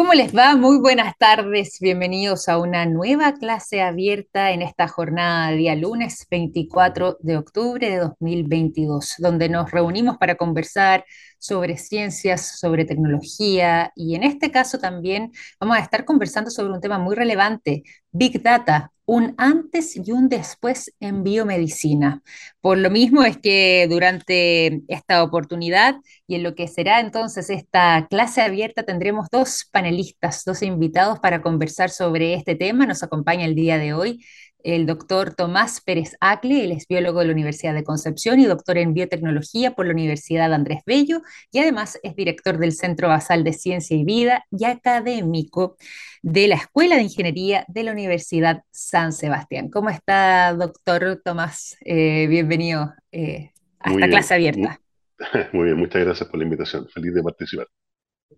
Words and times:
¿Cómo 0.00 0.14
les 0.14 0.34
va? 0.34 0.56
Muy 0.56 0.78
buenas 0.78 1.14
tardes. 1.18 1.76
Bienvenidos 1.78 2.48
a 2.48 2.56
una 2.56 2.86
nueva 2.86 3.34
clase 3.34 3.82
abierta 3.82 4.50
en 4.50 4.62
esta 4.62 4.88
jornada 4.88 5.50
de 5.50 5.58
día 5.58 5.74
lunes 5.74 6.26
24 6.30 7.18
de 7.20 7.36
octubre 7.36 7.90
de 7.90 7.98
2022, 7.98 9.16
donde 9.18 9.50
nos 9.50 9.70
reunimos 9.70 10.16
para 10.16 10.36
conversar 10.36 11.04
sobre 11.38 11.76
ciencias, 11.76 12.58
sobre 12.58 12.86
tecnología 12.86 13.92
y 13.94 14.14
en 14.14 14.22
este 14.22 14.50
caso 14.50 14.78
también 14.78 15.32
vamos 15.60 15.76
a 15.76 15.80
estar 15.80 16.06
conversando 16.06 16.50
sobre 16.50 16.72
un 16.72 16.80
tema 16.80 16.98
muy 16.98 17.14
relevante, 17.14 17.82
Big 18.10 18.42
Data, 18.42 18.92
un 19.10 19.34
antes 19.38 19.96
y 19.96 20.12
un 20.12 20.28
después 20.28 20.94
en 21.00 21.24
biomedicina. 21.24 22.22
Por 22.60 22.78
lo 22.78 22.90
mismo 22.90 23.24
es 23.24 23.38
que 23.38 23.88
durante 23.90 24.82
esta 24.86 25.24
oportunidad 25.24 25.96
y 26.28 26.36
en 26.36 26.44
lo 26.44 26.54
que 26.54 26.68
será 26.68 27.00
entonces 27.00 27.50
esta 27.50 28.06
clase 28.08 28.40
abierta 28.40 28.84
tendremos 28.84 29.26
dos 29.32 29.68
panelistas, 29.72 30.44
dos 30.44 30.62
invitados 30.62 31.18
para 31.18 31.42
conversar 31.42 31.90
sobre 31.90 32.34
este 32.34 32.54
tema. 32.54 32.86
Nos 32.86 33.02
acompaña 33.02 33.46
el 33.46 33.56
día 33.56 33.78
de 33.78 33.94
hoy 33.94 34.24
el 34.64 34.86
doctor 34.86 35.34
Tomás 35.34 35.80
Pérez 35.80 36.16
Acle, 36.20 36.64
él 36.64 36.72
es 36.72 36.86
biólogo 36.86 37.20
de 37.20 37.26
la 37.26 37.32
Universidad 37.32 37.74
de 37.74 37.84
Concepción 37.84 38.40
y 38.40 38.46
doctor 38.46 38.78
en 38.78 38.94
biotecnología 38.94 39.72
por 39.72 39.86
la 39.86 39.92
Universidad 39.92 40.52
Andrés 40.52 40.80
Bello 40.86 41.22
y 41.50 41.58
además 41.58 41.98
es 42.02 42.14
director 42.16 42.58
del 42.58 42.72
Centro 42.72 43.08
Basal 43.08 43.44
de 43.44 43.52
Ciencia 43.52 43.96
y 43.96 44.04
Vida 44.04 44.44
y 44.50 44.64
académico 44.64 45.76
de 46.22 46.48
la 46.48 46.56
Escuela 46.56 46.96
de 46.96 47.02
Ingeniería 47.02 47.64
de 47.68 47.82
la 47.82 47.92
Universidad 47.92 48.62
San 48.70 49.12
Sebastián. 49.12 49.70
¿Cómo 49.70 49.90
está, 49.90 50.52
doctor 50.54 51.20
Tomás? 51.24 51.76
Eh, 51.84 52.26
bienvenido 52.28 52.92
eh, 53.12 53.52
a 53.80 53.92
esta 53.92 54.08
clase 54.08 54.34
abierta. 54.34 54.80
muy 55.52 55.66
bien, 55.66 55.78
muchas 55.78 56.04
gracias 56.04 56.28
por 56.28 56.38
la 56.38 56.44
invitación. 56.44 56.88
Feliz 56.88 57.14
de 57.14 57.22
participar. 57.22 57.66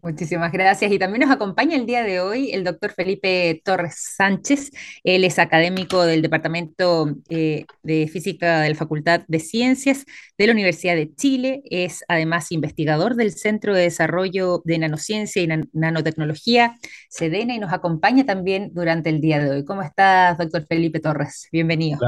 Muchísimas 0.00 0.50
gracias. 0.52 0.90
Y 0.90 0.98
también 0.98 1.20
nos 1.20 1.30
acompaña 1.30 1.76
el 1.76 1.84
día 1.86 2.02
de 2.02 2.20
hoy 2.20 2.50
el 2.52 2.64
doctor 2.64 2.92
Felipe 2.92 3.60
Torres 3.64 4.14
Sánchez. 4.16 4.70
Él 5.04 5.24
es 5.24 5.38
académico 5.38 6.04
del 6.04 6.22
Departamento 6.22 7.14
eh, 7.28 7.66
de 7.82 8.08
Física 8.08 8.60
de 8.60 8.70
la 8.70 8.74
Facultad 8.74 9.22
de 9.28 9.38
Ciencias 9.38 10.06
de 10.38 10.46
la 10.46 10.54
Universidad 10.54 10.96
de 10.96 11.14
Chile. 11.14 11.62
Es 11.70 12.04
además 12.08 12.50
investigador 12.52 13.16
del 13.16 13.32
Centro 13.32 13.74
de 13.74 13.82
Desarrollo 13.82 14.62
de 14.64 14.78
Nanociencia 14.78 15.42
y 15.42 15.48
Nanotecnología, 15.72 16.76
SEDENA, 17.08 17.54
y 17.54 17.58
nos 17.58 17.72
acompaña 17.72 18.24
también 18.24 18.70
durante 18.72 19.10
el 19.10 19.20
día 19.20 19.44
de 19.44 19.50
hoy. 19.50 19.64
¿Cómo 19.64 19.82
estás, 19.82 20.38
doctor 20.38 20.66
Felipe 20.66 21.00
Torres? 21.00 21.48
Bienvenido. 21.52 21.98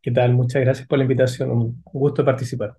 ¿qué 0.00 0.10
tal? 0.10 0.32
Muchas 0.34 0.62
gracias 0.62 0.86
por 0.86 0.98
la 0.98 1.04
invitación. 1.04 1.50
Un 1.50 1.82
gusto 1.84 2.24
participar. 2.24 2.76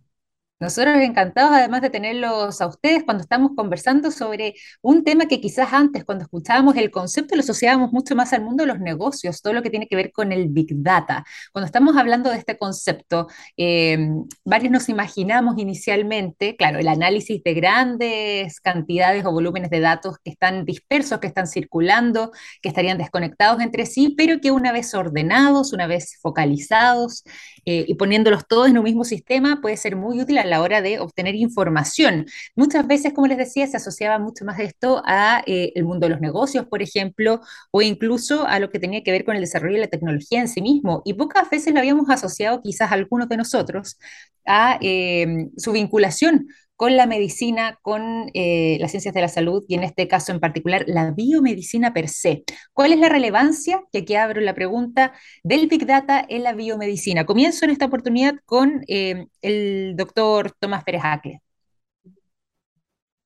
Nosotros 0.63 0.95
encantados 1.01 1.51
además 1.51 1.81
de 1.81 1.89
tenerlos 1.89 2.61
a 2.61 2.67
ustedes 2.67 3.03
cuando 3.03 3.21
estamos 3.21 3.51
conversando 3.53 4.11
sobre 4.11 4.55
un 4.81 5.03
tema 5.03 5.25
que 5.25 5.41
quizás 5.41 5.73
antes 5.73 6.05
cuando 6.05 6.23
escuchábamos 6.23 6.77
el 6.77 6.89
concepto 6.89 7.35
lo 7.35 7.41
asociábamos 7.41 7.91
mucho 7.91 8.15
más 8.15 8.31
al 8.31 8.43
mundo 8.43 8.63
de 8.63 8.67
los 8.67 8.79
negocios, 8.79 9.41
todo 9.41 9.51
lo 9.51 9.61
que 9.61 9.69
tiene 9.69 9.89
que 9.89 9.97
ver 9.97 10.13
con 10.13 10.31
el 10.31 10.47
Big 10.47 10.69
Data. 10.81 11.25
Cuando 11.51 11.65
estamos 11.65 11.97
hablando 11.97 12.29
de 12.29 12.37
este 12.37 12.57
concepto, 12.57 13.27
eh, 13.57 14.07
varios 14.45 14.71
nos 14.71 14.87
imaginamos 14.87 15.55
inicialmente, 15.57 16.55
claro, 16.55 16.79
el 16.79 16.87
análisis 16.87 17.43
de 17.43 17.53
grandes 17.55 18.61
cantidades 18.61 19.25
o 19.25 19.33
volúmenes 19.33 19.69
de 19.69 19.81
datos 19.81 20.15
que 20.23 20.31
están 20.31 20.63
dispersos, 20.63 21.19
que 21.19 21.27
están 21.27 21.47
circulando, 21.47 22.31
que 22.61 22.69
estarían 22.69 22.97
desconectados 22.97 23.61
entre 23.61 23.85
sí, 23.85 24.13
pero 24.15 24.39
que 24.39 24.51
una 24.51 24.71
vez 24.71 24.93
ordenados, 24.93 25.73
una 25.73 25.87
vez 25.87 26.17
focalizados 26.21 27.25
eh, 27.65 27.83
y 27.85 27.95
poniéndolos 27.95 28.47
todos 28.47 28.69
en 28.69 28.77
un 28.77 28.85
mismo 28.85 29.03
sistema 29.03 29.59
puede 29.61 29.75
ser 29.75 29.97
muy 29.97 30.21
útil 30.21 30.37
a 30.37 30.45
la 30.45 30.52
hora 30.61 30.81
de 30.81 30.99
obtener 30.99 31.35
información. 31.35 32.25
Muchas 32.55 32.87
veces, 32.87 33.13
como 33.13 33.27
les 33.27 33.37
decía, 33.37 33.67
se 33.67 33.77
asociaba 33.77 34.19
mucho 34.19 34.45
más 34.45 34.59
esto 34.59 35.01
a 35.05 35.43
eh, 35.45 35.71
el 35.75 35.85
mundo 35.85 36.05
de 36.07 36.11
los 36.11 36.21
negocios, 36.21 36.65
por 36.67 36.81
ejemplo, 36.81 37.41
o 37.71 37.81
incluso 37.81 38.45
a 38.47 38.59
lo 38.59 38.69
que 38.69 38.79
tenía 38.79 39.03
que 39.03 39.11
ver 39.11 39.25
con 39.25 39.35
el 39.35 39.41
desarrollo 39.41 39.75
de 39.75 39.81
la 39.81 39.87
tecnología 39.87 40.39
en 40.39 40.47
sí 40.47 40.61
mismo. 40.61 41.01
Y 41.05 41.13
pocas 41.13 41.49
veces 41.49 41.73
lo 41.73 41.79
habíamos 41.79 42.09
asociado, 42.09 42.61
quizás 42.61 42.91
algunos 42.91 43.29
de 43.29 43.37
nosotros, 43.37 43.97
a 44.45 44.77
eh, 44.81 45.47
su 45.57 45.71
vinculación 45.71 46.47
con 46.83 46.97
la 46.97 47.07
medicina, 47.07 47.79
con 47.81 48.29
eh, 48.33 48.75
las 48.81 48.91
ciencias 48.91 49.13
de 49.13 49.21
la 49.21 49.29
salud 49.29 49.63
y 49.69 49.75
en 49.75 49.83
este 49.83 50.09
caso 50.09 50.33
en 50.33 50.41
particular 50.41 50.83
la 50.85 51.11
biomedicina 51.11 51.93
per 51.93 52.09
se. 52.09 52.43
¿Cuál 52.73 52.91
es 52.91 52.99
la 52.99 53.07
relevancia? 53.07 53.81
Que 53.89 53.99
aquí 53.99 54.15
abro 54.15 54.41
la 54.41 54.53
pregunta 54.53 55.13
del 55.45 55.67
Big 55.67 55.85
Data 55.85 56.25
en 56.27 56.43
la 56.43 56.51
biomedicina. 56.51 57.25
Comienzo 57.25 57.63
en 57.63 57.71
esta 57.71 57.85
oportunidad 57.85 58.35
con 58.43 58.83
eh, 58.89 59.27
el 59.41 59.95
doctor 59.95 60.51
Tomás 60.59 60.83
Pérez 60.83 61.03
Acle. 61.05 61.39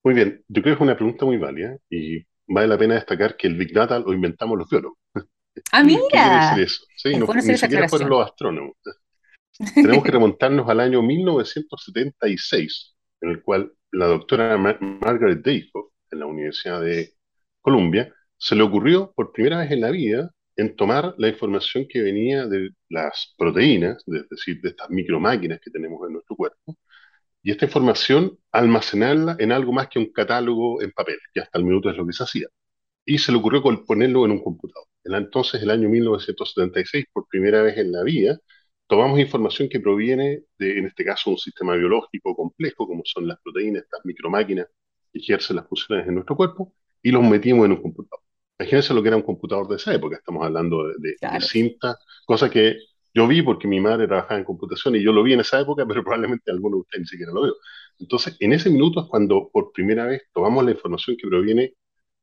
Muy 0.03 0.13
bien, 0.13 0.43
yo 0.47 0.61
creo 0.61 0.75
que 0.75 0.77
es 0.77 0.81
una 0.87 0.95
pregunta 0.95 1.25
muy 1.25 1.37
válida 1.37 1.77
y 1.89 2.23
vale 2.45 2.67
la 2.67 2.77
pena 2.77 2.93
destacar 2.93 3.35
que 3.35 3.47
el 3.47 3.57
Big 3.57 3.73
Data 3.73 3.97
lo 3.97 4.13
inventamos 4.13 4.55
los 4.55 4.69
biólogos. 4.69 4.99
Ah, 5.71 5.83
mira. 5.83 6.53
¿Qué 6.55 6.61
eso? 6.61 6.85
Sí, 6.95 7.15
no, 7.17 7.25
ni 7.33 7.57
siquiera 7.57 7.89
fueron 7.89 8.09
los 8.09 8.23
astrónomos. 8.23 8.77
Tenemos 9.73 10.03
que 10.03 10.11
remontarnos 10.11 10.69
al 10.69 10.79
año 10.79 11.01
1976 11.01 12.96
en 13.21 13.29
el 13.29 13.41
cual 13.43 13.73
la 13.91 14.07
doctora 14.07 14.57
Margaret 14.57 15.41
Dayhoff, 15.43 15.91
en 16.11 16.19
la 16.19 16.25
Universidad 16.25 16.81
de 16.81 17.13
Columbia, 17.61 18.13
se 18.37 18.55
le 18.55 18.63
ocurrió 18.63 19.13
por 19.15 19.31
primera 19.31 19.59
vez 19.59 19.71
en 19.71 19.81
la 19.81 19.91
vida 19.91 20.31
en 20.55 20.75
tomar 20.75 21.13
la 21.17 21.27
información 21.29 21.85
que 21.87 22.01
venía 22.01 22.47
de 22.47 22.71
las 22.89 23.33
proteínas, 23.37 24.03
es 24.07 24.29
decir, 24.29 24.59
de 24.61 24.69
estas 24.69 24.89
micromáquinas 24.89 25.59
que 25.61 25.71
tenemos 25.71 26.05
en 26.07 26.13
nuestro 26.13 26.35
cuerpo, 26.35 26.77
y 27.43 27.51
esta 27.51 27.65
información 27.65 28.37
almacenarla 28.51 29.37
en 29.39 29.51
algo 29.51 29.71
más 29.71 29.87
que 29.89 29.99
un 29.99 30.11
catálogo 30.11 30.81
en 30.81 30.91
papel, 30.91 31.17
que 31.33 31.41
hasta 31.41 31.57
el 31.59 31.65
minuto 31.65 31.89
es 31.89 31.97
lo 31.97 32.05
que 32.05 32.13
se 32.13 32.23
hacía. 32.23 32.47
Y 33.05 33.19
se 33.19 33.31
le 33.31 33.37
ocurrió 33.39 33.63
ponerlo 33.85 34.25
en 34.25 34.31
un 34.31 34.43
computador. 34.43 34.87
Entonces, 35.05 35.61
el 35.63 35.71
año 35.71 35.89
1976, 35.89 37.05
por 37.13 37.27
primera 37.29 37.61
vez 37.61 37.77
en 37.77 37.91
la 37.91 38.03
vida, 38.03 38.37
tomamos 38.87 39.19
información 39.19 39.69
que 39.69 39.79
proviene 39.79 40.43
de, 40.57 40.79
en 40.79 40.87
este 40.87 41.03
caso, 41.05 41.29
un 41.29 41.37
sistema 41.37 41.75
biológico 41.75 42.35
complejo, 42.35 42.87
como 42.87 43.03
son 43.05 43.27
las 43.27 43.39
proteínas, 43.41 43.83
estas 43.83 44.01
micromáquinas 44.05 44.67
que 45.11 45.19
ejercen 45.19 45.57
las 45.57 45.67
funciones 45.67 46.07
en 46.07 46.15
nuestro 46.15 46.35
cuerpo, 46.35 46.73
y 47.03 47.11
los 47.11 47.23
metimos 47.23 47.65
en 47.65 47.73
un 47.73 47.81
computador. 47.81 48.23
Imagínense 48.59 48.93
lo 48.93 49.01
que 49.01 49.09
era 49.09 49.17
un 49.17 49.23
computador 49.23 49.67
de 49.67 49.75
esa 49.75 49.93
época, 49.93 50.17
estamos 50.17 50.43
hablando 50.43 50.87
de, 50.97 51.15
cinta, 51.41 51.97
cosa 52.25 52.49
que 52.49 52.77
yo 53.13 53.27
vi 53.27 53.41
porque 53.41 53.67
mi 53.67 53.79
madre 53.79 54.07
trabajaba 54.07 54.39
en 54.39 54.45
computación 54.45 54.95
y 54.95 55.03
yo 55.03 55.11
lo 55.11 55.23
vi 55.23 55.33
en 55.33 55.41
esa 55.41 55.59
época, 55.59 55.85
pero 55.87 56.03
probablemente 56.03 56.51
alguno 56.51 56.77
de 56.77 56.81
ustedes 56.81 57.01
ni 57.01 57.07
siquiera 57.07 57.31
lo 57.33 57.43
vio. 57.43 57.55
Entonces, 57.99 58.35
en 58.39 58.53
ese 58.53 58.69
minuto 58.69 59.01
es 59.01 59.07
cuando 59.07 59.49
por 59.51 59.71
primera 59.71 60.05
vez 60.05 60.23
tomamos 60.33 60.63
la 60.65 60.71
información 60.71 61.17
que 61.17 61.27
proviene 61.27 61.73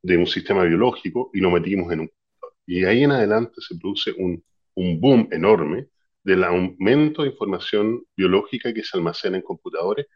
de 0.03 0.17
un 0.17 0.27
sistema 0.27 0.65
biológico 0.65 1.31
y 1.33 1.41
lo 1.41 1.51
metimos 1.51 1.93
en 1.93 2.01
un 2.01 2.09
computador. 2.09 2.57
Y 2.67 2.85
ahí 2.85 3.05
en 3.05 3.13
adelante 3.13 3.55
se 3.61 3.77
produce 3.77 4.13
un, 4.13 4.43
un 4.75 5.01
boom 5.01 5.29
enorme 5.33 5.89
del 6.25 6.43
aumento 6.43 7.23
de 7.23 7.29
información 7.29 8.03
biológica 8.17 8.73
que 8.73 8.83
se 8.83 8.97
almacena 8.97 9.37
en 9.37 9.43
computadores, 9.43 10.07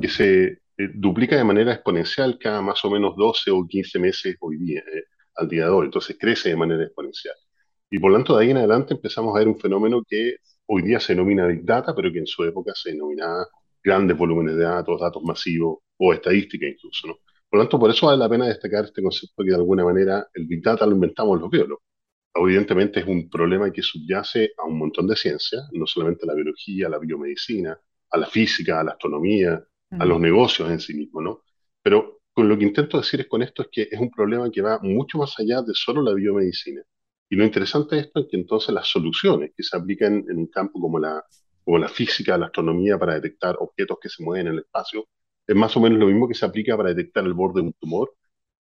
que 0.00 0.08
se 0.08 0.44
eh, 0.46 0.58
duplica 0.94 1.36
de 1.36 1.44
manera 1.44 1.74
exponencial 1.74 2.38
cada 2.38 2.62
más 2.62 2.82
o 2.84 2.90
menos 2.90 3.14
12 3.16 3.50
o 3.50 3.66
15 3.66 3.98
meses 3.98 4.36
hoy 4.40 4.56
día, 4.56 4.80
eh, 4.80 5.04
al 5.36 5.48
día 5.48 5.64
de 5.64 5.70
hoy. 5.70 5.86
Entonces 5.86 6.16
crece 6.18 6.48
de 6.48 6.56
manera 6.56 6.84
exponencial. 6.84 7.34
Y 7.90 7.98
por 7.98 8.10
lo 8.10 8.16
tanto, 8.16 8.36
de 8.36 8.44
ahí 8.44 8.50
en 8.50 8.58
adelante 8.58 8.94
empezamos 8.94 9.34
a 9.36 9.40
ver 9.40 9.48
un 9.48 9.58
fenómeno 9.58 10.02
que 10.06 10.36
hoy 10.66 10.82
día 10.82 11.00
se 11.00 11.14
denomina 11.14 11.46
Big 11.46 11.64
Data, 11.64 11.94
pero 11.94 12.12
que 12.12 12.18
en 12.18 12.26
su 12.26 12.44
época 12.44 12.72
se 12.74 12.92
denominaba 12.92 13.46
grandes 13.82 14.16
volúmenes 14.16 14.56
de 14.56 14.64
datos, 14.64 15.00
datos 15.00 15.22
masivos 15.22 15.78
o 15.98 16.12
estadística 16.12 16.66
incluso. 16.66 17.08
¿no? 17.08 17.14
Por 17.48 17.58
lo 17.58 17.64
tanto, 17.64 17.78
por 17.78 17.90
eso 17.90 18.06
vale 18.06 18.18
la 18.18 18.28
pena 18.28 18.46
destacar 18.46 18.84
este 18.86 19.02
concepto 19.02 19.42
que 19.44 19.50
de 19.50 19.56
alguna 19.56 19.84
manera 19.84 20.26
el 20.34 20.46
Big 20.46 20.62
Data 20.62 20.86
lo 20.86 20.92
inventamos 20.92 21.40
los 21.40 21.50
biólogos 21.50 21.82
evidentemente 22.34 23.00
es 23.00 23.06
un 23.06 23.28
problema 23.28 23.70
que 23.72 23.82
subyace 23.82 24.52
a 24.56 24.66
un 24.66 24.78
montón 24.78 25.06
de 25.06 25.16
ciencias, 25.16 25.68
no 25.72 25.86
solamente 25.86 26.24
a 26.24 26.28
la 26.28 26.34
biología, 26.34 26.86
a 26.86 26.90
la 26.90 26.98
biomedicina, 26.98 27.78
a 28.10 28.18
la 28.18 28.26
física, 28.26 28.80
a 28.80 28.84
la 28.84 28.92
astronomía, 28.92 29.62
a 29.90 30.04
los 30.04 30.20
negocios 30.20 30.70
en 30.70 30.80
sí 30.80 30.94
mismos, 30.94 31.22
¿no? 31.24 31.42
Pero 31.82 32.20
con 32.32 32.48
lo 32.48 32.56
que 32.56 32.64
intento 32.64 32.98
decir 32.98 33.20
es 33.20 33.26
con 33.26 33.42
esto 33.42 33.62
es 33.62 33.68
que 33.72 33.88
es 33.90 33.98
un 33.98 34.10
problema 34.10 34.50
que 34.50 34.62
va 34.62 34.78
mucho 34.82 35.18
más 35.18 35.34
allá 35.38 35.62
de 35.62 35.72
solo 35.74 36.02
la 36.02 36.14
biomedicina. 36.14 36.82
Y 37.30 37.36
lo 37.36 37.44
interesante 37.44 37.96
de 37.96 38.02
esto 38.02 38.20
es 38.20 38.26
que 38.30 38.36
entonces 38.36 38.74
las 38.74 38.86
soluciones 38.86 39.52
que 39.56 39.62
se 39.62 39.76
aplican 39.76 40.24
en 40.28 40.38
un 40.38 40.46
campo 40.46 40.80
como 40.80 40.98
la, 40.98 41.22
como 41.64 41.78
la 41.78 41.88
física, 41.88 42.38
la 42.38 42.46
astronomía 42.46 42.98
para 42.98 43.14
detectar 43.14 43.56
objetos 43.58 43.98
que 44.00 44.08
se 44.08 44.22
mueven 44.22 44.46
en 44.46 44.52
el 44.54 44.58
espacio, 44.60 45.06
es 45.46 45.56
más 45.56 45.76
o 45.76 45.80
menos 45.80 45.98
lo 45.98 46.06
mismo 46.06 46.28
que 46.28 46.34
se 46.34 46.46
aplica 46.46 46.76
para 46.76 46.90
detectar 46.90 47.24
el 47.24 47.34
borde 47.34 47.60
de 47.60 47.66
un 47.68 47.72
tumor 47.74 48.14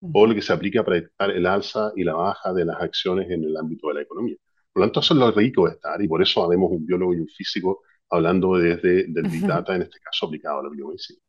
o 0.02 0.26
lo 0.26 0.34
que 0.34 0.42
se 0.42 0.52
aplica 0.52 0.84
para 0.84 0.96
detectar 0.96 1.30
el 1.30 1.46
alza 1.46 1.92
y 1.96 2.04
la 2.04 2.14
baja 2.14 2.52
de 2.52 2.64
las 2.64 2.80
acciones 2.80 3.30
en 3.30 3.44
el 3.44 3.56
ámbito 3.56 3.88
de 3.88 3.94
la 3.94 4.02
economía. 4.02 4.36
Por 4.72 4.80
lo 4.80 4.86
tanto, 4.86 5.00
eso 5.00 5.14
es 5.14 5.20
lo 5.20 5.30
rico 5.30 5.66
de 5.66 5.74
estar 5.74 6.00
y 6.02 6.08
por 6.08 6.22
eso 6.22 6.44
habemos 6.44 6.70
un 6.72 6.84
biólogo 6.84 7.14
y 7.14 7.18
un 7.20 7.28
físico 7.28 7.82
hablando 8.10 8.56
desde 8.56 9.06
del 9.08 9.28
Big 9.28 9.46
Data, 9.46 9.74
en 9.74 9.82
este 9.82 9.98
caso 10.00 10.26
aplicado 10.26 10.60
a 10.60 10.64
la 10.64 10.70
biomedicina. 10.70 11.20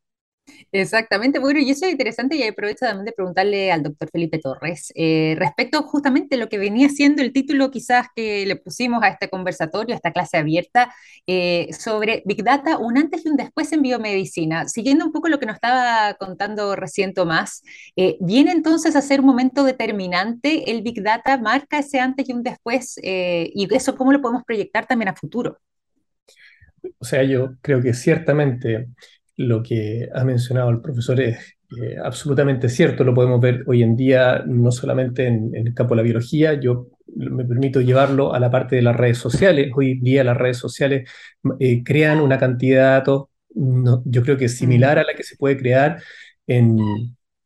Exactamente, 0.72 1.38
bueno, 1.38 1.60
y 1.60 1.70
eso 1.70 1.86
es 1.86 1.92
interesante 1.92 2.36
y 2.36 2.42
aprovecho 2.42 2.84
también 2.84 3.06
de 3.06 3.12
preguntarle 3.12 3.72
al 3.72 3.82
doctor 3.82 4.10
Felipe 4.10 4.38
Torres 4.38 4.92
eh, 4.94 5.36
respecto 5.38 5.82
justamente 5.84 6.34
a 6.34 6.38
lo 6.38 6.48
que 6.48 6.58
venía 6.58 6.88
siendo 6.88 7.22
el 7.22 7.32
título 7.32 7.70
quizás 7.70 8.08
que 8.14 8.44
le 8.44 8.56
pusimos 8.56 9.02
a 9.02 9.08
este 9.08 9.30
conversatorio, 9.30 9.94
a 9.94 9.96
esta 9.96 10.12
clase 10.12 10.36
abierta, 10.36 10.92
eh, 11.26 11.68
sobre 11.72 12.22
Big 12.26 12.44
Data, 12.44 12.76
un 12.78 12.98
antes 12.98 13.24
y 13.24 13.28
un 13.30 13.36
después 13.36 13.72
en 13.72 13.82
biomedicina. 13.82 14.68
Siguiendo 14.68 15.06
un 15.06 15.12
poco 15.12 15.28
lo 15.28 15.38
que 15.38 15.46
nos 15.46 15.54
estaba 15.54 16.14
contando 16.14 16.76
recién 16.76 17.14
Tomás, 17.14 17.62
eh, 17.96 18.16
¿viene 18.20 18.52
entonces 18.52 18.96
a 18.96 19.00
ser 19.02 19.20
un 19.20 19.26
momento 19.26 19.64
determinante 19.64 20.70
el 20.70 20.82
Big 20.82 21.02
Data? 21.02 21.38
¿Marca 21.38 21.78
ese 21.78 22.00
antes 22.00 22.28
y 22.28 22.32
un 22.32 22.42
después? 22.42 22.96
¿Y 23.02 23.68
eso 23.74 23.96
cómo 23.96 24.12
lo 24.12 24.20
podemos 24.20 24.42
proyectar 24.44 24.86
también 24.86 25.08
a 25.08 25.14
futuro? 25.14 25.58
O 26.98 27.04
sea, 27.04 27.22
yo 27.22 27.54
creo 27.62 27.80
que 27.80 27.94
ciertamente 27.94 28.88
lo 29.36 29.62
que 29.62 30.08
ha 30.14 30.24
mencionado 30.24 30.70
el 30.70 30.80
profesor 30.80 31.20
es 31.20 31.56
eh, 31.82 31.96
absolutamente 32.02 32.68
cierto, 32.68 33.04
lo 33.04 33.14
podemos 33.14 33.40
ver 33.40 33.64
hoy 33.66 33.82
en 33.82 33.96
día 33.96 34.44
no 34.46 34.70
solamente 34.70 35.26
en, 35.26 35.54
el 35.54 35.74
campo 35.74 35.94
de 35.94 35.96
la 35.98 36.02
biología, 36.02 36.54
yo 36.54 36.88
me 37.16 37.44
permito 37.44 37.80
llevarlo 37.80 38.34
a 38.34 38.40
la 38.40 38.50
parte 38.50 38.76
de 38.76 38.82
las 38.82 38.96
redes 38.96 39.18
sociales. 39.18 39.70
Hoy 39.74 39.92
en 39.92 40.00
día 40.02 40.24
las 40.24 40.36
redes 40.36 40.58
sociales 40.58 41.08
eh, 41.60 41.82
crean 41.84 42.20
una 42.20 42.38
cantidad 42.38 42.76
de 42.76 42.90
datos, 42.90 43.24
yo 43.54 44.22
creo 44.22 44.36
que 44.36 44.46
es 44.46 44.56
similar 44.56 44.98
a 44.98 45.04
la 45.04 45.14
que 45.14 45.22
se 45.22 45.36
puede 45.36 45.56
crear 45.56 46.02
en, 46.46 46.78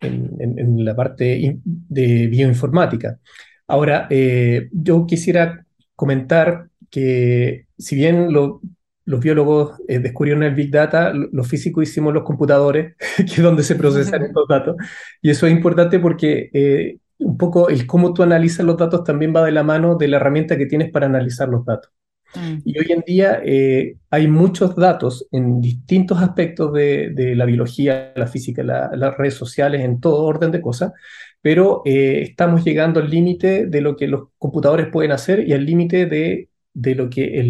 en, 0.00 0.84
la 0.84 0.94
parte 0.96 1.58
de 1.64 2.26
bioinformática. 2.28 3.18
Ahora, 3.66 4.06
eh, 4.10 4.68
yo 4.72 5.06
quisiera 5.06 5.66
comentar 5.94 6.68
que 6.90 7.66
si 7.76 7.96
bien 7.96 8.32
lo, 8.32 8.60
los 9.08 9.20
biólogos 9.20 9.80
eh, 9.88 10.00
descubrieron 10.00 10.42
el 10.42 10.54
Big 10.54 10.70
Data, 10.70 11.14
los 11.14 11.48
físicos 11.48 11.84
hicimos 11.84 12.12
los 12.12 12.24
computadores, 12.24 12.94
que 13.16 13.22
es 13.22 13.42
donde 13.42 13.62
se 13.62 13.74
procesan 13.74 14.22
estos 14.26 14.46
datos. 14.46 14.76
Y 15.22 15.30
eso 15.30 15.46
es 15.46 15.52
importante 15.52 15.98
porque 15.98 16.50
eh, 16.52 16.98
un 17.18 17.38
poco 17.38 17.70
el 17.70 17.86
cómo 17.86 18.12
tú 18.12 18.22
analizas 18.22 18.66
los 18.66 18.76
datos 18.76 19.04
también 19.04 19.34
va 19.34 19.42
de 19.44 19.52
la 19.52 19.62
mano 19.62 19.96
de 19.96 20.08
la 20.08 20.18
herramienta 20.18 20.58
que 20.58 20.66
tienes 20.66 20.90
para 20.90 21.06
analizar 21.06 21.48
los 21.48 21.64
datos. 21.64 21.90
Mm. 22.34 22.58
Y 22.66 22.78
hoy 22.78 22.86
en 22.90 23.00
día 23.06 23.40
eh, 23.42 23.96
hay 24.10 24.28
muchos 24.28 24.76
datos 24.76 25.26
en 25.32 25.62
distintos 25.62 26.20
aspectos 26.20 26.74
de, 26.74 27.08
de 27.14 27.34
la 27.34 27.46
biología, 27.46 28.12
la 28.14 28.26
física, 28.26 28.62
las 28.62 29.16
redes 29.16 29.34
sociales, 29.34 29.80
en 29.80 30.00
todo 30.00 30.24
orden 30.24 30.50
de 30.50 30.60
cosas, 30.60 30.92
pero 31.40 31.80
estamos 31.86 32.62
llegando 32.62 33.00
al 33.00 33.08
límite 33.08 33.64
de 33.64 33.80
lo 33.80 33.96
que 33.96 34.06
los 34.06 34.28
computadores 34.36 34.88
pueden 34.88 35.12
hacer 35.12 35.48
y 35.48 35.54
al 35.54 35.64
límite 35.64 36.04
de 36.04 36.50
de 36.80 36.94
lo 36.94 37.10
que 37.10 37.42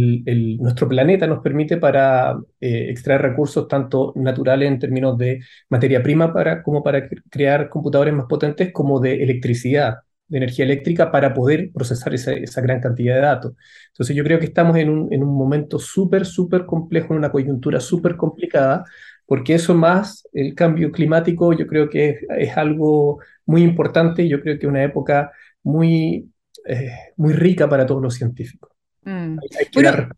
nuestro 0.59 0.89
planeta 0.89 1.27
nos 1.27 1.43
permite 1.43 1.77
para 1.77 2.39
eh, 2.61 2.87
extraer 2.91 3.21
recursos 3.21 3.69
tanto 3.69 4.13
naturales 4.17 4.69
en 4.69 4.79
términos 4.79 5.19
de 5.19 5.41
materia 5.69 6.03
prima 6.03 6.33
para, 6.33 6.63
como 6.63 6.83
para 6.83 7.09
crear 7.31 7.69
computadores 7.69 8.15
más 8.15 8.25
potentes, 8.27 8.73
como 8.73 9.01
de 9.01 9.23
electricidad, 9.23 9.97
de 10.29 10.39
energía 10.39 10.65
eléctrica 10.65 11.11
para 11.11 11.35
poder 11.35 11.71
procesar 11.73 12.15
esa, 12.15 12.61
gran 12.63 12.81
cantidad 12.81 13.17
de 13.17 13.21
datos. 13.21 13.53
Entonces 13.89 14.17
yo 14.17 14.25
creo 14.25 14.39
que 14.39 14.47
estamos 14.47 14.77
en 14.79 14.89
un, 14.89 15.13
en 15.13 15.23
un 15.23 15.37
momento 15.37 15.79
súper, 15.79 16.25
súper 16.25 16.65
complejo, 16.65 17.13
en 17.13 17.19
una 17.19 17.31
coyuntura 17.31 17.81
súper 17.81 18.17
complicada, 18.17 18.85
porque 19.27 19.55
eso 19.55 19.75
más 19.75 20.27
el 20.33 20.55
cambio 20.55 20.91
climático 20.91 21.53
yo 21.53 21.67
creo 21.67 21.91
que 21.91 22.19
es, 22.39 22.57
algo 22.57 23.21
muy 23.45 23.63
importante 23.63 24.27
yo 24.27 24.41
creo 24.41 24.59
que 24.59 24.67
una 24.67 24.83
época 24.83 25.33
muy, 25.63 26.33
eh, 26.67 26.91
muy 27.17 27.35
rica 27.35 27.69
para 27.69 27.85
todos 27.87 28.03
los 28.03 28.15
científicos. 28.15 28.78
Mm. 29.09 29.39
Hay, 29.59 29.67
que 29.67 29.83
dar 29.83 30.15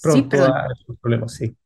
pronto 0.00 0.44
a 0.44 0.68
esos 0.72 0.96
problemas, 1.00 1.34
sí. 1.34 1.56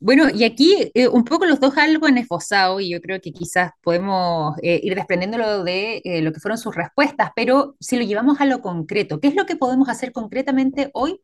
Bueno, 0.00 0.28
y 0.34 0.42
aquí 0.42 0.90
eh, 0.94 1.06
un 1.06 1.24
poco 1.24 1.46
los 1.46 1.60
dos 1.60 1.78
algo 1.78 2.06
han 2.06 2.18
esbozado 2.18 2.80
y 2.80 2.90
yo 2.90 3.00
creo 3.00 3.20
que 3.20 3.32
quizás 3.32 3.70
podemos 3.80 4.56
eh, 4.60 4.80
ir 4.82 4.96
desprendiéndolo 4.96 5.62
de 5.62 6.02
eh, 6.02 6.20
lo 6.22 6.32
que 6.32 6.40
fueron 6.40 6.58
sus 6.58 6.74
respuestas, 6.74 7.30
pero 7.36 7.76
si 7.78 7.96
lo 7.96 8.02
llevamos 8.02 8.40
a 8.40 8.46
lo 8.46 8.60
concreto, 8.60 9.20
¿qué 9.20 9.28
es 9.28 9.36
lo 9.36 9.46
que 9.46 9.54
podemos 9.54 9.88
hacer 9.88 10.10
concretamente 10.10 10.90
hoy 10.94 11.20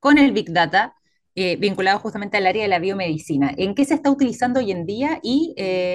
con 0.00 0.16
el 0.16 0.32
Big 0.32 0.50
Data 0.50 0.94
vinculado 1.34 1.98
justamente 1.98 2.36
al 2.36 2.46
área 2.46 2.62
de 2.62 2.68
la 2.68 2.78
biomedicina? 2.78 3.52
¿En 3.56 3.74
qué 3.74 3.84
se 3.84 3.94
está 3.94 4.10
utilizando 4.10 4.60
hoy 4.60 4.70
en 4.70 4.86
día 4.86 5.18
y, 5.22 5.54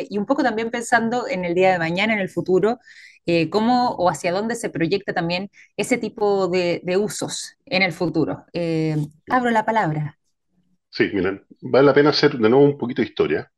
y 0.10 0.18
un 0.18 0.26
poco 0.26 0.44
también 0.44 0.72
pensando 0.72 1.28
en 1.28 1.46
el 1.46 1.54
día 1.54 1.72
de 1.72 1.80
mañana, 1.80 2.14
en 2.14 2.20
el 2.20 2.30
futuro, 2.30 2.80
eh, 3.30 3.50
cómo 3.50 3.90
o 3.96 4.10
hacia 4.10 4.32
dónde 4.32 4.56
se 4.56 4.70
proyecta 4.70 5.14
también 5.14 5.50
ese 5.76 5.98
tipo 5.98 6.48
de, 6.48 6.82
usos 6.98 7.58
en 7.66 7.82
el 7.82 7.92
futuro. 7.92 8.46
Eh, 8.54 8.96
abro 9.30 9.52
la 9.52 9.66
palabra. 9.66 10.18
Sí, 10.90 11.10
miren, 11.14 11.46
vale 11.62 11.88
la 11.88 11.94
pena 11.94 12.12
hacer 12.12 12.38
de 12.38 12.50
nuevo 12.50 12.64
un 12.64 12.78
poquito 12.78 13.02
de 13.02 13.10
historia. 13.10 13.52